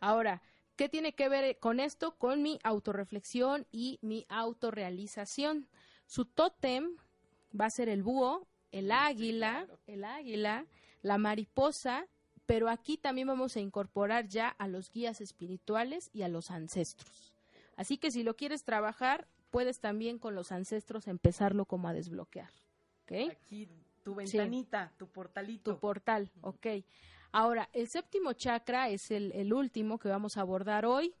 [0.00, 0.42] Ahora,
[0.76, 2.16] ¿qué tiene que ver con esto?
[2.16, 5.68] Con mi autorreflexión y mi autorrealización.
[6.06, 6.96] Su tótem
[7.58, 10.66] va a ser el búho, el águila, el águila,
[11.02, 12.06] la mariposa,
[12.46, 17.34] pero aquí también vamos a incorporar ya a los guías espirituales y a los ancestros.
[17.76, 22.50] Así que si lo quieres trabajar, puedes también con los ancestros empezarlo como a desbloquear.
[23.04, 23.32] ¿ok?
[23.32, 23.68] Aquí
[24.08, 25.74] tu ventanita, tu portalito.
[25.74, 26.66] tu portal, ok.
[27.30, 31.14] Ahora, el séptimo chakra es el, el último que vamos a abordar hoy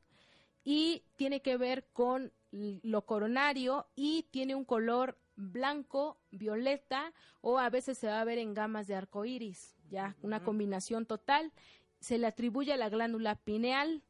[0.64, 7.12] y tiene que ver con lo coronario y tiene un color blanco, violeta
[7.42, 11.04] o a veces se va a ver en gamas de arco iris, ya una combinación
[11.04, 11.52] total.
[12.00, 14.02] Se le atribuye a la glándula pineal.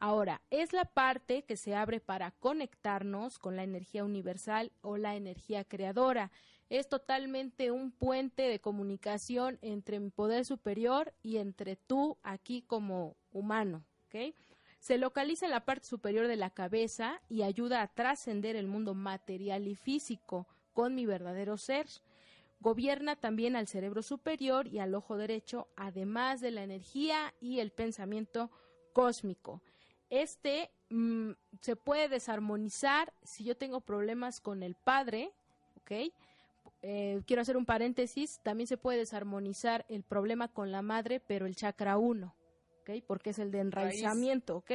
[0.00, 5.16] Ahora, es la parte que se abre para conectarnos con la energía universal o la
[5.16, 6.30] energía creadora
[6.68, 13.16] es totalmente un puente de comunicación entre mi poder superior y entre tú aquí como
[13.32, 14.34] humano, ¿ok?
[14.78, 18.94] Se localiza en la parte superior de la cabeza y ayuda a trascender el mundo
[18.94, 21.86] material y físico con mi verdadero ser.
[22.60, 27.72] Gobierna también al cerebro superior y al ojo derecho, además de la energía y el
[27.72, 28.50] pensamiento
[28.92, 29.62] cósmico.
[30.10, 35.32] Este mm, se puede desarmonizar si yo tengo problemas con el padre.
[36.82, 41.46] Eh, quiero hacer un paréntesis, también se puede desarmonizar el problema con la madre, pero
[41.46, 42.34] el chakra 1,
[42.80, 42.90] ¿ok?
[43.06, 44.72] Porque es el de enraizamiento, ¿ok?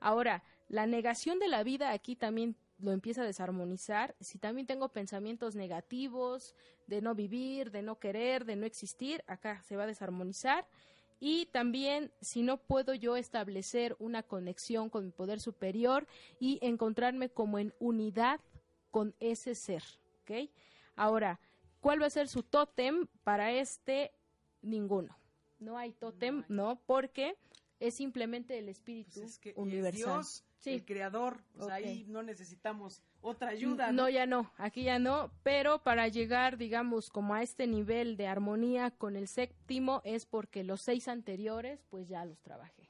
[0.00, 4.14] Ahora, la negación de la vida aquí también lo empieza a desarmonizar.
[4.20, 6.54] Si también tengo pensamientos negativos
[6.86, 10.66] de no vivir, de no querer, de no existir, acá se va a desarmonizar.
[11.20, 16.06] Y también si no puedo yo establecer una conexión con mi poder superior
[16.38, 18.40] y encontrarme como en unidad
[18.90, 19.82] con ese ser,
[20.22, 20.50] ¿ok?
[20.96, 21.40] Ahora,
[21.80, 24.12] ¿cuál va a ser su tótem para este?
[24.62, 25.16] Ninguno.
[25.58, 27.36] No hay tótem, No no, porque
[27.80, 29.94] es simplemente el espíritu Pues es que universal.
[30.14, 30.70] Dios, Sí.
[30.72, 31.42] el creador.
[31.58, 31.84] O sea, Ok.
[31.84, 33.92] ahí no necesitamos otra ayuda.
[33.92, 38.26] No, ya no, aquí ya no, pero para llegar, digamos, como a este nivel de
[38.26, 42.88] armonía con el séptimo es porque los seis anteriores, pues ya los trabajé.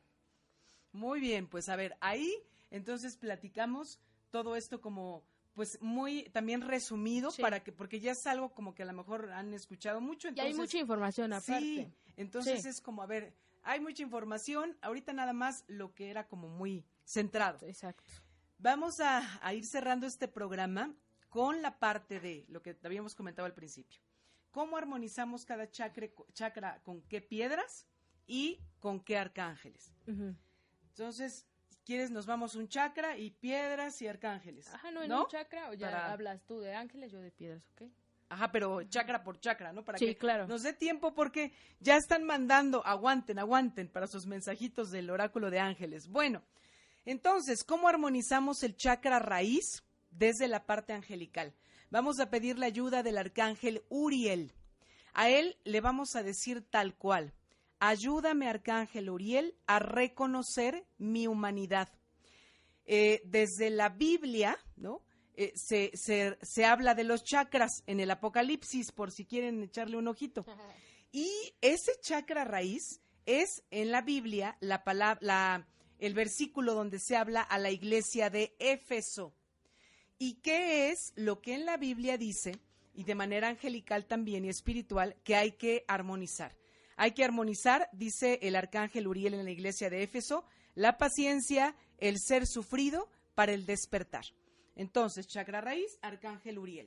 [0.93, 2.33] Muy bien, pues a ver, ahí
[2.71, 3.99] entonces platicamos
[4.31, 5.25] todo esto como
[5.55, 7.41] pues muy también resumido Sí.
[7.43, 10.31] para que porque ya es algo como que a lo mejor han escuchado mucho Y
[10.31, 11.61] entonces hay mucha información aparte.
[11.61, 12.69] Sí, entonces Sí.
[12.69, 16.85] es como a ver, hay mucha información, ahorita nada más lo que era como muy
[17.05, 17.67] centrado.
[17.67, 18.13] Exacto.
[18.59, 20.95] Vamos a, a ir cerrando este programa
[21.29, 24.01] con la parte de lo que habíamos comentado al principio.
[24.51, 27.87] ¿Cómo armonizamos cada chakra, chakra con qué piedras
[28.27, 29.93] y con qué arcángeles?
[30.91, 31.47] Entonces,
[31.85, 34.73] quieres, nos vamos un chakra y piedras y arcángeles.
[34.73, 35.23] Ajá, no, en ¿No?
[35.23, 37.89] un chakra, o ya Para- hablas tú de ángeles, yo de piedras, ¿ok?
[38.31, 39.85] Ajá, pero chakra por chakra, ¿no?
[39.85, 40.47] Para Sí, que claro.
[40.49, 45.61] nos dé tiempo porque ya están mandando, aguanten, aguanten para sus mensajitos del oráculo de
[45.61, 46.09] ángeles.
[46.09, 46.43] Bueno,
[47.05, 51.53] entonces, ¿cómo armonizamos el chakra raíz desde la parte angelical?
[51.91, 54.53] Vamos a pedir la ayuda del arcángel Uriel.
[55.13, 57.33] A él le vamos a decir tal cual,
[57.79, 61.89] ayúdame arcángel Uriel a reconocer mi humanidad.
[62.87, 65.03] Eh, desde la Biblia, ¿no?
[65.37, 69.97] Eh, se, se- se habla de los chakras en el Apocalipsis, por si quieren echarle
[69.97, 70.45] un ojito.
[71.13, 75.67] Y ese chakra raíz es en la Biblia la palabra, la-
[75.99, 79.35] el versículo donde se habla a la iglesia de Éfeso.
[80.19, 82.59] ¿Y qué es lo que en la Biblia dice,
[82.95, 86.55] y de manera angelical también y espiritual, que hay que armonizar?
[86.97, 92.19] Hay que armonizar, dice el arcángel Uriel en la iglesia de Éfeso, la paciencia, el
[92.19, 94.25] ser sufrido para el despertar.
[94.77, 96.87] Entonces, chakra raíz, arcángel Uriel.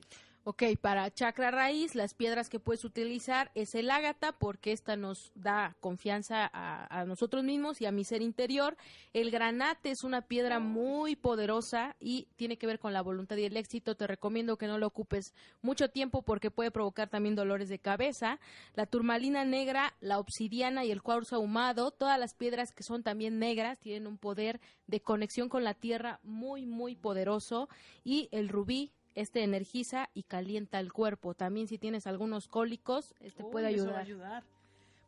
[0.50, 5.30] Ok, para chakra raíz, las piedras que puedes utilizar es el ágata, porque esta nos
[5.34, 8.78] da confianza a, a nosotros mismos y a mi ser interior.
[9.12, 13.44] El granate es una piedra muy poderosa y tiene que ver con la voluntad y
[13.44, 13.94] el éxito.
[13.94, 18.40] Te recomiendo que no lo ocupes mucho tiempo porque puede provocar también dolores de cabeza.
[18.72, 23.38] La turmalina negra, la obsidiana y el cuarzo ahumado, todas las piedras que son también
[23.38, 27.68] negras, tienen un poder de conexión con la tierra muy, muy poderoso.
[28.02, 31.34] Y el rubí, este energiza y calienta el cuerpo.
[31.34, 33.96] También si tienes algunos cólicos, este puede ayudar.
[33.96, 34.44] ayudar.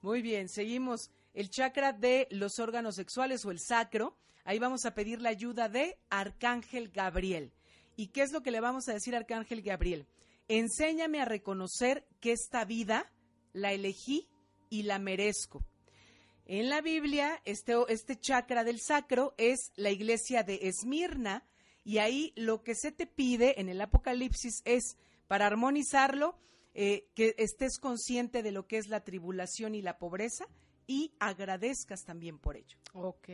[0.03, 1.11] Muy bien, seguimos.
[1.33, 4.17] El chakra de los órganos sexuales o el sacro.
[4.45, 7.53] Ahí vamos a pedir la ayuda de Arcángel Gabriel.
[7.97, 10.07] ¿Y qué es lo que le vamos a decir a Arcángel Gabriel?
[10.49, 13.13] Enséñame a reconocer que esta vida
[13.53, 14.29] la elegí
[14.71, 15.65] y la merezco.
[16.47, 21.45] En la Biblia, este, este chakra del sacro es la iglesia de Esmirna,
[21.85, 26.37] y ahí lo que se te pide en el Apocalipsis es, para armonizarlo,
[26.75, 30.47] eh, que estés consciente de lo que es la tribulación y la pobreza
[30.87, 32.79] y agradezcas también por ello.
[32.93, 33.29] Ok.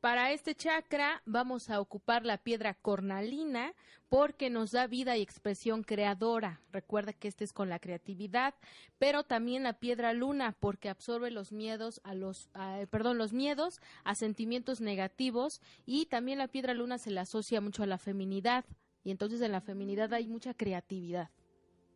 [0.00, 3.74] Para este chakra vamos a ocupar la piedra cornalina
[4.08, 6.60] porque nos da vida y expresión creadora.
[6.70, 8.54] Recuerda que este es con la creatividad,
[8.98, 12.50] pero también la piedra luna porque absorbe los miedos a los,
[12.90, 17.82] perdón, los miedos a sentimientos negativos y también la piedra luna se le asocia mucho
[17.82, 18.64] a la feminidad
[19.02, 21.30] y entonces en la feminidad hay mucha creatividad.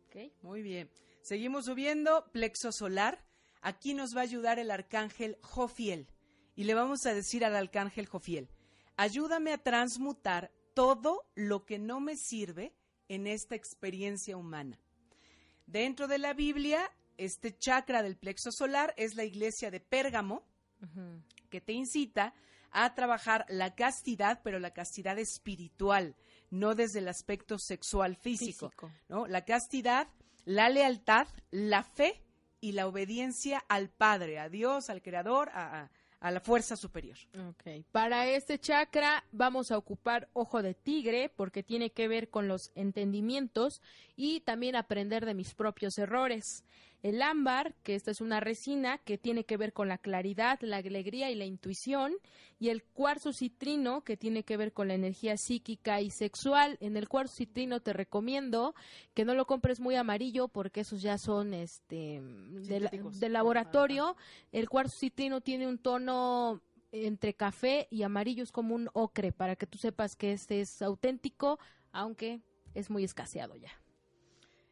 [0.07, 0.33] ¿Ok?
[0.41, 0.89] Muy bien.
[1.21, 3.23] Seguimos subiendo, plexo solar.
[3.61, 6.07] Aquí nos va a ayudar el arcángel Jofiel.
[6.61, 8.47] Y le vamos a decir al arcángel Jofiel,
[8.95, 12.71] ayúdame a transmutar todo lo que no me sirve
[13.07, 14.77] en esta experiencia humana.
[15.65, 16.87] Dentro de la Biblia,
[17.17, 20.43] este chakra del plexo solar es la iglesia de Pérgamo,
[21.49, 22.35] que te incita
[22.69, 26.15] a trabajar la castidad, pero la castidad espiritual,
[26.51, 28.69] no desde el aspecto sexual físico.
[28.69, 28.91] Físico.
[29.09, 29.25] ¿no?
[29.25, 30.07] La castidad,
[30.45, 32.21] la lealtad, la fe
[32.59, 35.91] y la obediencia al Padre, a Dios, al Creador, a, a-
[36.21, 37.17] a la fuerza superior.
[37.49, 37.83] Ok.
[37.91, 42.71] Para este chakra vamos a ocupar ojo de tigre porque tiene que ver con los
[42.75, 43.81] entendimientos
[44.15, 46.63] y también aprender de mis propios errores.
[47.03, 50.77] El ámbar, que esta es una resina que tiene que ver con la claridad, la
[50.77, 52.13] alegría y la intuición.
[52.59, 56.77] Y el cuarzo citrino, que tiene que ver con la energía psíquica y sexual.
[56.79, 58.75] En el cuarzo citrino te recomiendo
[59.15, 63.19] que no lo compres muy amarillo porque esos ya son este de, la- Sintéticos.
[63.19, 64.15] de laboratorio.
[64.51, 69.55] El cuarzo citrino tiene un tono entre café y amarillo, es como un ocre, para
[69.55, 71.57] que tú sepas que este es auténtico,
[71.93, 72.41] aunque
[72.75, 73.71] es muy escaseado ya.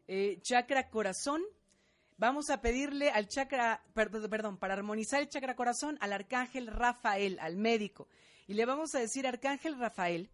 [0.07, 1.41] Eh, chakra corazón.
[2.20, 7.55] Vamos a pedirle al chakra, perdón, para armonizar el chakra corazón, al arcángel Rafael, al
[7.55, 8.09] médico.
[8.45, 10.30] Y le vamos a decir, arcángel Rafael,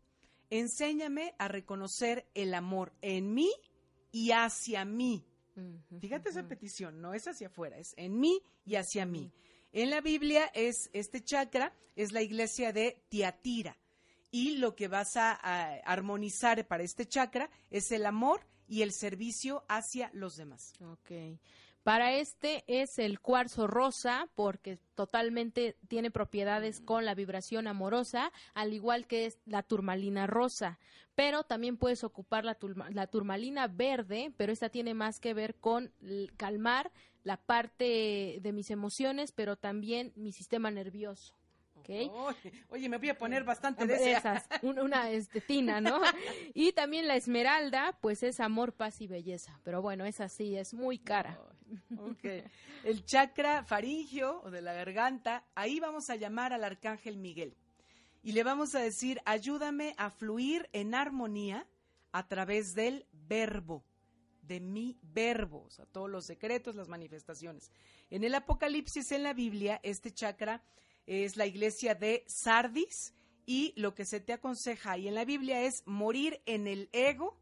[0.49, 3.51] enséñame a reconocer el amor en mí
[4.11, 5.27] y hacia mí.
[5.99, 9.31] Fíjate esa petición, no es hacia afuera, es en mí y hacia mí.
[9.71, 13.77] En la Biblia es este chakra, es la iglesia de Tiatira.
[14.31, 18.91] Y lo que vas a, a armonizar para este chakra es el amor y el
[18.91, 20.73] servicio hacia los demás.
[20.81, 21.11] Ok.
[21.85, 28.73] Para este es el cuarzo rosa porque totalmente tiene propiedades con la vibración amorosa, al
[28.73, 30.79] igual que es la turmalina rosa.
[31.13, 35.53] Pero también puedes ocupar la, turma- la turmalina verde, pero esta tiene más que ver
[35.57, 35.91] con
[36.37, 36.91] calmar
[37.23, 41.35] la parte de mis emociones, pero también mi sistema nervioso.
[42.69, 44.45] Oye, me voy a poner bastante de esas.
[44.63, 46.01] una este, tina, ¿no?
[46.53, 49.59] y también la esmeralda, pues es amor, paz y belleza.
[49.63, 51.39] Pero bueno, es así, es muy cara.
[51.97, 52.25] ok.
[52.83, 57.55] El chakra faringio o de la garganta, ahí vamos a llamar al arcángel Miguel.
[58.23, 61.67] Y le vamos a decir, ayúdame a fluir en armonía
[62.11, 63.83] a través del verbo
[64.47, 67.71] de mi verbo, o sea, todos los secretos, las manifestaciones.
[68.09, 70.63] En el Apocalipsis, en la Biblia, este chakra
[71.05, 73.13] es la iglesia de Sardis
[73.45, 77.37] y lo que se te aconseja ahí en la Biblia es morir en el ego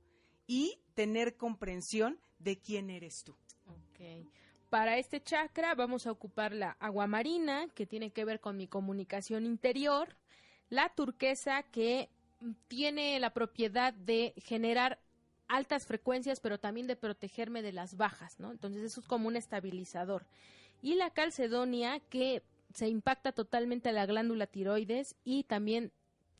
[0.47, 3.35] y tener comprensión de quién eres tú.
[4.69, 8.67] Para este chakra vamos a ocupar la agua marina, que tiene que ver con mi
[8.67, 10.17] comunicación interior,
[10.69, 12.09] la turquesa, que
[12.67, 14.99] tiene la propiedad de generar
[15.47, 18.51] altas frecuencias, pero también de protegerme de las bajas, ¿no?
[18.51, 20.25] Entonces eso es como un estabilizador.
[20.81, 22.41] Y la calcedonia que
[22.73, 25.91] se impacta totalmente la glándula tiroides y también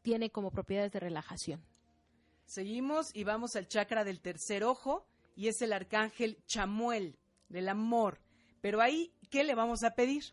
[0.01, 1.63] tiene como propiedades de relajación.
[2.45, 7.17] Seguimos y vamos al chakra del tercer ojo y es el arcángel Chamuel,
[7.49, 8.19] del amor.
[8.61, 10.23] Pero ahí, ¿qué le vamos a pedir?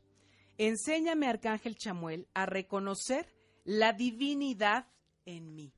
[0.58, 3.26] Enséñame, arcángel Chamuel, a reconocer
[3.64, 4.86] la divinidad
[5.24, 5.72] en mí.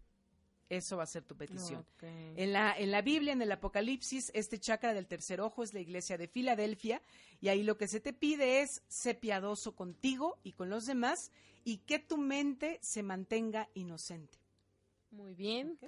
[0.72, 1.84] Eso va a ser tu petición.
[2.00, 5.80] En, la, en la Biblia, en el Apocalipsis, este chakra del tercer ojo es la
[5.80, 7.02] iglesia de Filadelfia
[7.42, 11.30] y ahí lo que se te pide es ser piadoso contigo y con los demás
[11.62, 14.38] y que tu mente se mantenga inocente.
[15.10, 15.78] Muy bien.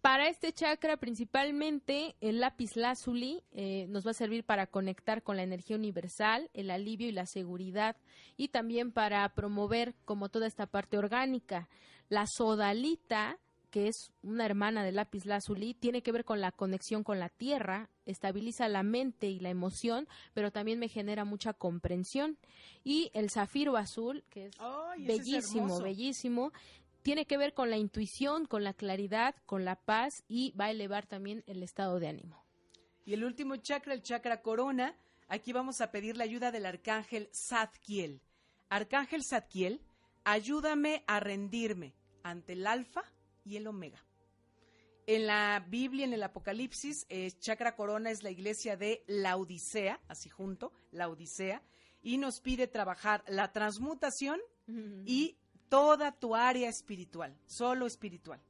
[0.00, 5.36] Para este chakra, principalmente, el lápiz lazuli eh, nos va a servir para conectar con
[5.36, 7.96] la energía universal, el alivio y la seguridad,
[8.38, 11.68] y también para promover como toda esta parte orgánica.
[12.08, 13.38] La sodalita
[13.76, 17.28] que es una hermana del lápiz lazuli, tiene que ver con la conexión con la
[17.28, 22.38] tierra, estabiliza la mente y la emoción, pero también me genera mucha comprensión.
[22.84, 24.56] Y el zafiro azul, que es
[24.96, 26.54] bellísimo, bellísimo,
[27.02, 30.70] tiene que ver con la intuición, con la claridad, con la paz y va a
[30.70, 32.46] elevar también el estado de ánimo.
[33.04, 34.96] Y el último chakra, el chakra corona,
[35.28, 38.22] aquí vamos a pedir la ayuda del arcángel Zadkiel.
[38.70, 39.82] Arcángel Zadkiel,
[40.24, 43.04] ayúdame a rendirme ante el alfa
[43.46, 44.04] y el omega.
[45.06, 50.00] En la Biblia, en el Apocalipsis, eh, Chakra Corona es la iglesia de la Odisea,
[50.08, 51.62] así junto, la Odisea,
[52.02, 54.40] y nos pide trabajar la transmutación
[55.04, 55.38] y
[55.68, 58.40] toda tu área espiritual, solo espiritual.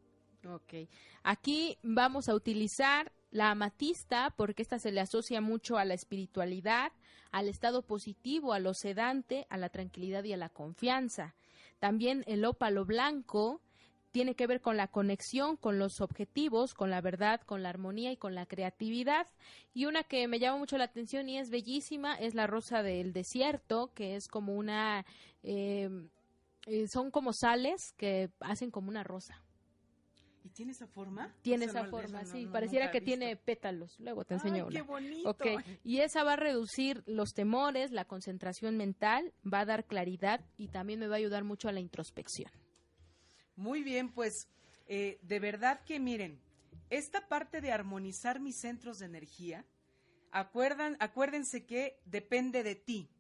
[0.49, 0.88] Ok.
[1.22, 6.92] Aquí vamos a utilizar la amatista porque esta se le asocia mucho a la espiritualidad,
[7.32, 11.34] al estado positivo, a lo sedante, a la tranquilidad y a la confianza.
[11.78, 13.61] También el ópalo blanco
[14.16, 18.12] tiene que ver con la conexión, con los objetivos, con la verdad, con la armonía
[18.12, 19.26] y con la creatividad.
[19.74, 23.12] Y una que me llama mucho la atención y es bellísima es la rosa del
[23.12, 25.04] desierto, que es como una...
[25.42, 26.08] Em,
[26.64, 29.42] eh, son como sales que hacen como una rosa.
[30.44, 31.34] ¿Y tiene esa forma?
[31.42, 32.46] Tiene esa forma, sí.
[32.46, 34.00] Pareciera que tiene pétalos.
[34.00, 35.28] Luego te enseño Ay, qué bonito!
[35.28, 35.58] Okay.
[35.84, 40.68] Y esa va a reducir los temores, la concentración mental, va a dar claridad y
[40.68, 42.50] también me va a ayudar mucho a la introspección.
[43.57, 44.48] Muy bien, pues
[44.86, 46.38] eh, de verdad que miren,
[46.90, 49.64] esta parte de armonizar mis centros de energía,
[50.30, 53.11] acuerdan, acuérdense que depende de ti.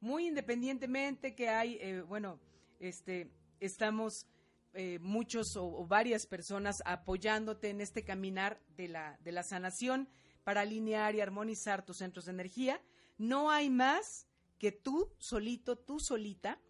[0.00, 2.40] Muy independientemente que hay, eh, bueno,
[2.78, 4.26] este, estamos
[4.74, 10.08] eh, muchos o, varias personas apoyándote en este caminar de la, de la sanación
[10.44, 12.80] para alinear y armonizar tus centros de energía.
[13.18, 14.28] No hay más
[14.58, 16.60] que tú solito, tú solita,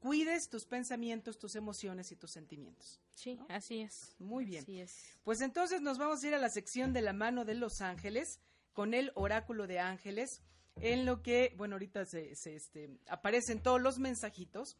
[0.00, 3.00] cuides tus pensamientos, tus emociones y tus sentimientos.
[3.14, 4.16] Sí, así es.
[4.18, 4.62] Muy bien.
[4.62, 4.96] Así es.
[5.22, 8.40] Pues entonces nos vamos a ir a la sección de la mano de los ángeles
[8.72, 10.42] con el oráculo de ángeles,
[10.76, 14.78] en lo que, bueno, ahorita se, este, aparecen todos los mensajitos.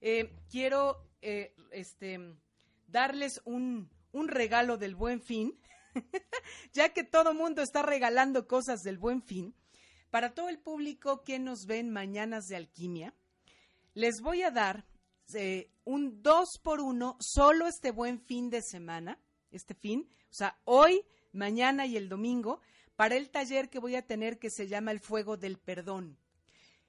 [0.00, 2.18] Eh, quiero eh, este,
[2.88, 5.58] darles un, un regalo del buen fin,
[6.72, 9.54] ya que todo mundo está regalando cosas del buen fin.
[10.10, 13.14] Para todo el público que nos ven mañanas de alquimia,
[13.96, 14.84] les voy a dar
[15.32, 19.18] eh, un dos por uno solo este buen fin de semana,
[19.50, 22.60] este fin, o sea, hoy, mañana y el domingo,
[22.94, 26.18] para el taller que voy a tener que se llama El Fuego del Perdón.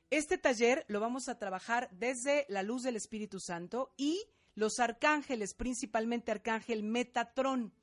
[0.09, 5.53] Este taller lo vamos a trabajar desde la luz del Espíritu Santo y los arcángeles,
[5.53, 7.73] principalmente arcángel Metatrón.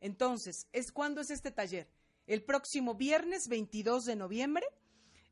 [0.00, 1.90] Entonces, ¿es cuándo es este taller?
[2.28, 4.66] El próximo viernes 22 de noviembre.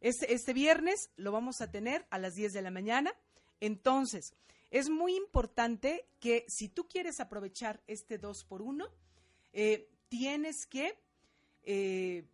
[0.01, 3.15] Este, este viernes lo vamos a tener a las 10 de la mañana
[3.61, 4.35] entonces,
[4.71, 8.87] es muy importante que si tú quieres aprovechar este 2 por 1,
[9.53, 10.99] eh, tienes que
[11.63, 12.25] eh,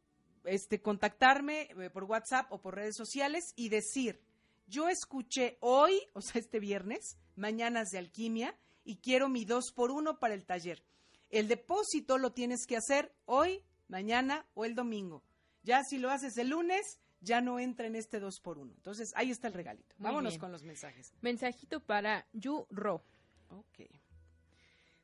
[0.44, 4.20] este, contactarme eh, por WhatsApp o por redes sociales y decir,
[4.66, 9.90] yo escuché hoy, o sea, este viernes, mañanas de alquimia, y quiero mi dos por
[9.90, 10.82] uno para el taller.
[11.30, 15.22] El depósito lo tienes que hacer hoy, mañana o el domingo.
[15.62, 18.72] Ya si lo haces el lunes, ya no entra en este dos por uno.
[18.76, 19.94] Entonces, ahí está el regalito.
[19.98, 20.40] Muy Vámonos bien.
[20.40, 21.14] con los mensajes.
[21.22, 23.02] Mensajito para Yu Ro.
[23.48, 23.88] Ok.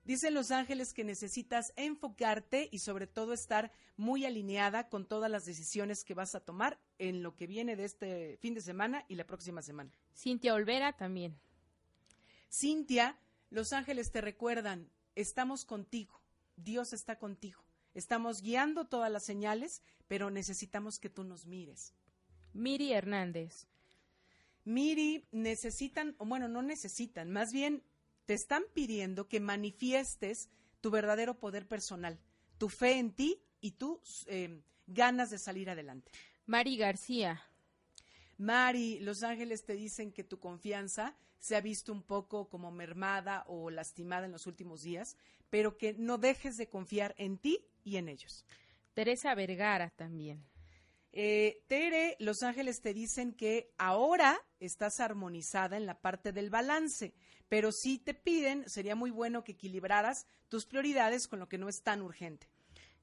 [0.04, 5.44] Dicen los ángeles que necesitas enfocarte y sobre todo estar muy alineada con todas las
[5.44, 9.16] decisiones que vas a tomar en lo que viene de este fin de semana y
[9.16, 9.92] la próxima semana.
[10.16, 11.38] Cintia Olvera también.
[12.50, 13.18] Cintia,
[13.50, 16.22] los ángeles te recuerdan, estamos contigo,
[16.56, 17.62] Dios está contigo,
[17.92, 21.92] estamos guiando todas las señales, pero necesitamos que tú nos mires.
[22.58, 23.66] Miri Hernández.
[24.64, 27.82] Miri, necesitan, o bueno, no necesitan, más bien
[28.26, 30.50] te están pidiendo que manifiestes
[30.80, 32.18] tu verdadero poder personal,
[32.58, 36.10] tu fe en ti y tus eh, ganas de salir adelante.
[36.46, 37.42] Mari García.
[38.36, 43.44] Mari, los ángeles te dicen que tu confianza se ha visto un poco como mermada
[43.46, 45.16] o lastimada en los últimos días,
[45.48, 48.44] pero que no dejes de confiar en ti y en ellos.
[48.94, 50.44] Teresa Vergara también.
[51.20, 57.12] Eh, Tere, los ángeles te dicen que ahora estás armonizada en la parte del balance,
[57.48, 61.68] pero sí te piden, sería muy bueno que equilibraras tus prioridades con lo que no
[61.68, 62.46] es tan urgente.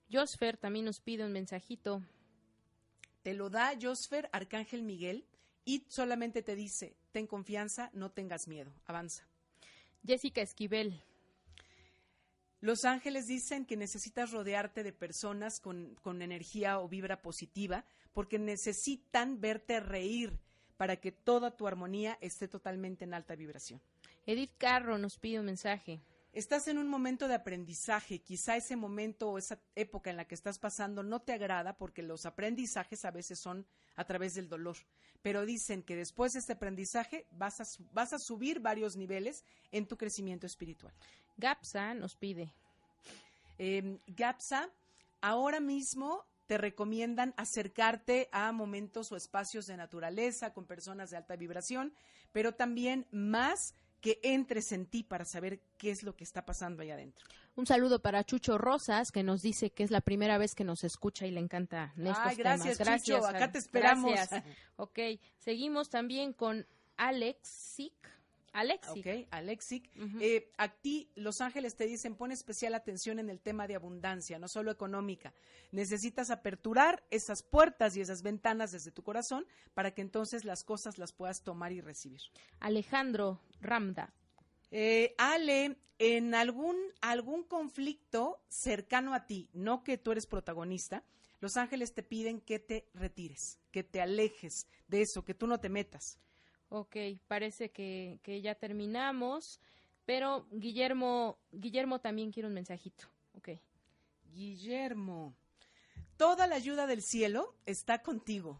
[0.10, 2.06] Josfer también nos pide un mensajito.
[3.22, 5.26] Te lo da Josfer Arcángel Miguel
[5.66, 9.28] y solamente te dice, ten confianza, no tengas miedo, avanza.
[10.08, 11.04] Jessica Esquivel.
[12.62, 17.84] Los ángeles dicen que necesitas rodearte de personas con, con energía o vibra positiva
[18.16, 20.40] porque necesitan verte reír
[20.78, 23.80] para que toda tu armonía esté totalmente en alta vibración.
[24.26, 26.02] Edith Carro nos pide un mensaje.
[26.34, 30.36] Estás en un momento de aprendizaje, quizá ese momento o esa época en la que
[30.36, 34.76] estás pasando no te agrada porque los aprendizajes a veces son a través del dolor,
[35.22, 39.46] pero dicen que después de este aprendizaje vas a, su- vas a subir varios niveles
[39.72, 40.94] en tu crecimiento espiritual.
[41.38, 42.54] Gapsa nos pide.
[43.58, 44.70] Eh, Gapsa,
[45.22, 51.36] ahora mismo te recomiendan acercarte a momentos o espacios de naturaleza con personas de alta
[51.36, 51.94] vibración,
[52.32, 56.84] pero también más que entres en ti para saber qué es lo que está pasando
[56.84, 57.26] ahí adentro.
[57.56, 60.84] Un saludo para Chucho Rosas, que nos dice que es la primera vez que nos
[60.84, 63.04] escucha y le encanta estos Ay, gracias, temas.
[63.04, 64.12] Chucho, acá te esperamos.
[64.12, 64.44] Gracias.
[64.76, 65.00] Ok,
[65.40, 66.68] seguimos también con
[66.98, 67.94] Alexic.
[68.56, 69.06] Alexic.
[69.06, 69.90] Ok, Alexic.
[70.22, 74.40] Eh, a ti, Los Ángeles te dicen, pon especial atención en el tema de abundancia,
[74.40, 75.34] no solo económica.
[75.72, 80.98] Necesitas aperturar esas puertas y esas ventanas desde tu corazón para que entonces las cosas
[80.98, 82.22] las puedas tomar y recibir.
[82.62, 84.14] Alejandro Ramda.
[84.72, 91.04] Eh, Ale, en algún, algún conflicto cercano a ti, no que tú eres protagonista,
[91.42, 95.60] los ángeles te piden que te retires, que te alejes de eso, que tú no
[95.60, 96.20] te metas.
[96.70, 96.96] Ok,
[97.28, 99.60] parece que, que ya terminamos,
[100.06, 103.06] pero Guillermo, Guillermo también quiere un mensajito.
[103.34, 103.50] Ok.
[104.34, 105.34] Guillermo,
[106.18, 108.60] toda la ayuda del cielo está contigo.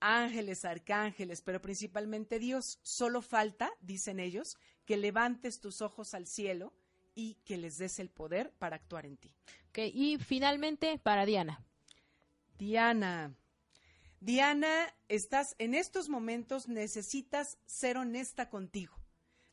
[0.00, 2.78] Ángeles, arcángeles, pero principalmente Dios.
[2.82, 6.72] Solo falta, dicen ellos, que levantes tus ojos al cielo
[7.16, 9.34] y que les des el poder para actuar en ti.
[9.70, 11.64] Ok, y finalmente para Diana.
[12.56, 13.34] Diana.
[14.20, 18.96] Diana, estás en estos momentos, necesitas ser honesta contigo.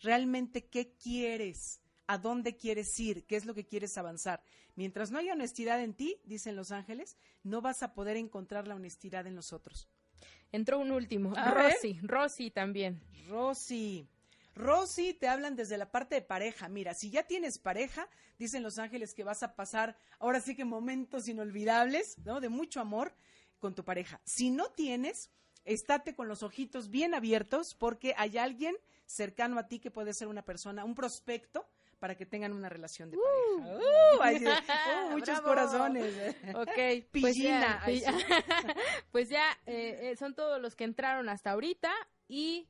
[0.01, 1.81] Realmente, ¿qué quieres?
[2.07, 3.25] ¿A dónde quieres ir?
[3.25, 4.43] ¿Qué es lo que quieres avanzar?
[4.75, 8.75] Mientras no haya honestidad en ti, dicen los ángeles, no vas a poder encontrar la
[8.75, 9.87] honestidad en los otros.
[10.51, 11.33] Entró un último.
[11.37, 11.73] A ver.
[11.73, 13.01] Rosy, Rosy también.
[13.27, 14.07] Rosy.
[14.55, 16.69] Rosy, te hablan desde la parte de pareja.
[16.69, 18.07] Mira, si ya tienes pareja,
[18.39, 22.39] dicen los ángeles que vas a pasar ahora sí que momentos inolvidables, ¿no?
[22.39, 23.13] De mucho amor
[23.59, 24.19] con tu pareja.
[24.25, 25.29] Si no tienes,
[25.63, 28.75] estate con los ojitos bien abiertos porque hay alguien
[29.05, 31.67] cercano a ti que puede ser una persona, un prospecto
[31.99, 33.77] para que tengan una relación de pareja.
[33.77, 34.45] Uh, ay, sí.
[35.05, 35.47] Uh, muchos Bravo.
[35.47, 36.35] corazones.
[36.55, 36.67] Ok,
[37.11, 37.81] pues Pillina.
[37.87, 38.13] ya,
[39.11, 41.91] pues ya eh, eh, son todos los que entraron hasta ahorita
[42.27, 42.67] y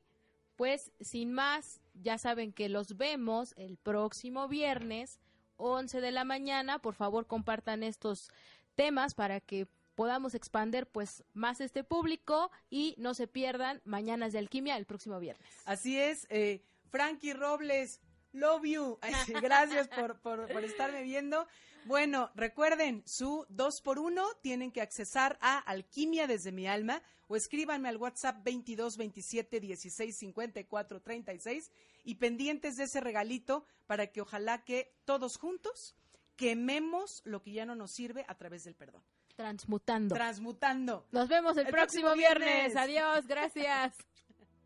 [0.56, 5.18] pues sin más, ya saben que los vemos el próximo viernes,
[5.58, 6.78] 11 de la mañana.
[6.78, 8.30] Por favor, compartan estos
[8.74, 9.66] temas para que
[9.96, 15.18] podamos expander pues más este público y no se pierdan Mañanas de Alquimia el próximo
[15.18, 15.48] viernes.
[15.64, 18.00] Así es, eh, Frankie Robles,
[18.32, 18.98] love you.
[19.42, 21.48] Gracias por, por, por estarme viendo.
[21.86, 27.36] Bueno, recuerden, su 2 por 1 tienen que accesar a Alquimia desde mi alma o
[27.36, 31.70] escríbanme al WhatsApp 22 27 16 54 36
[32.04, 35.96] y pendientes de ese regalito para que ojalá que todos juntos
[36.36, 39.02] quememos lo que ya no nos sirve a través del perdón.
[39.36, 40.14] Transmutando.
[40.14, 41.04] Transmutando.
[41.12, 42.74] Nos vemos el, próximo, viernes.
[42.74, 42.76] viernes.
[42.76, 43.94] Adiós, gracias.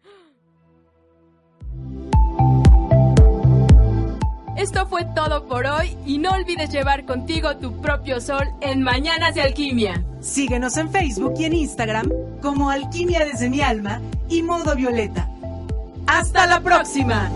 [4.56, 9.34] Esto fue todo por hoy y no olvides llevar contigo tu propio sol en Mañanas
[9.34, 10.04] de Alquimia.
[10.20, 12.10] Síguenos en Facebook y en Instagram
[12.42, 15.28] como Alquimia desde mi alma y Modo Violeta.
[16.06, 17.30] ¡Hasta la próxima!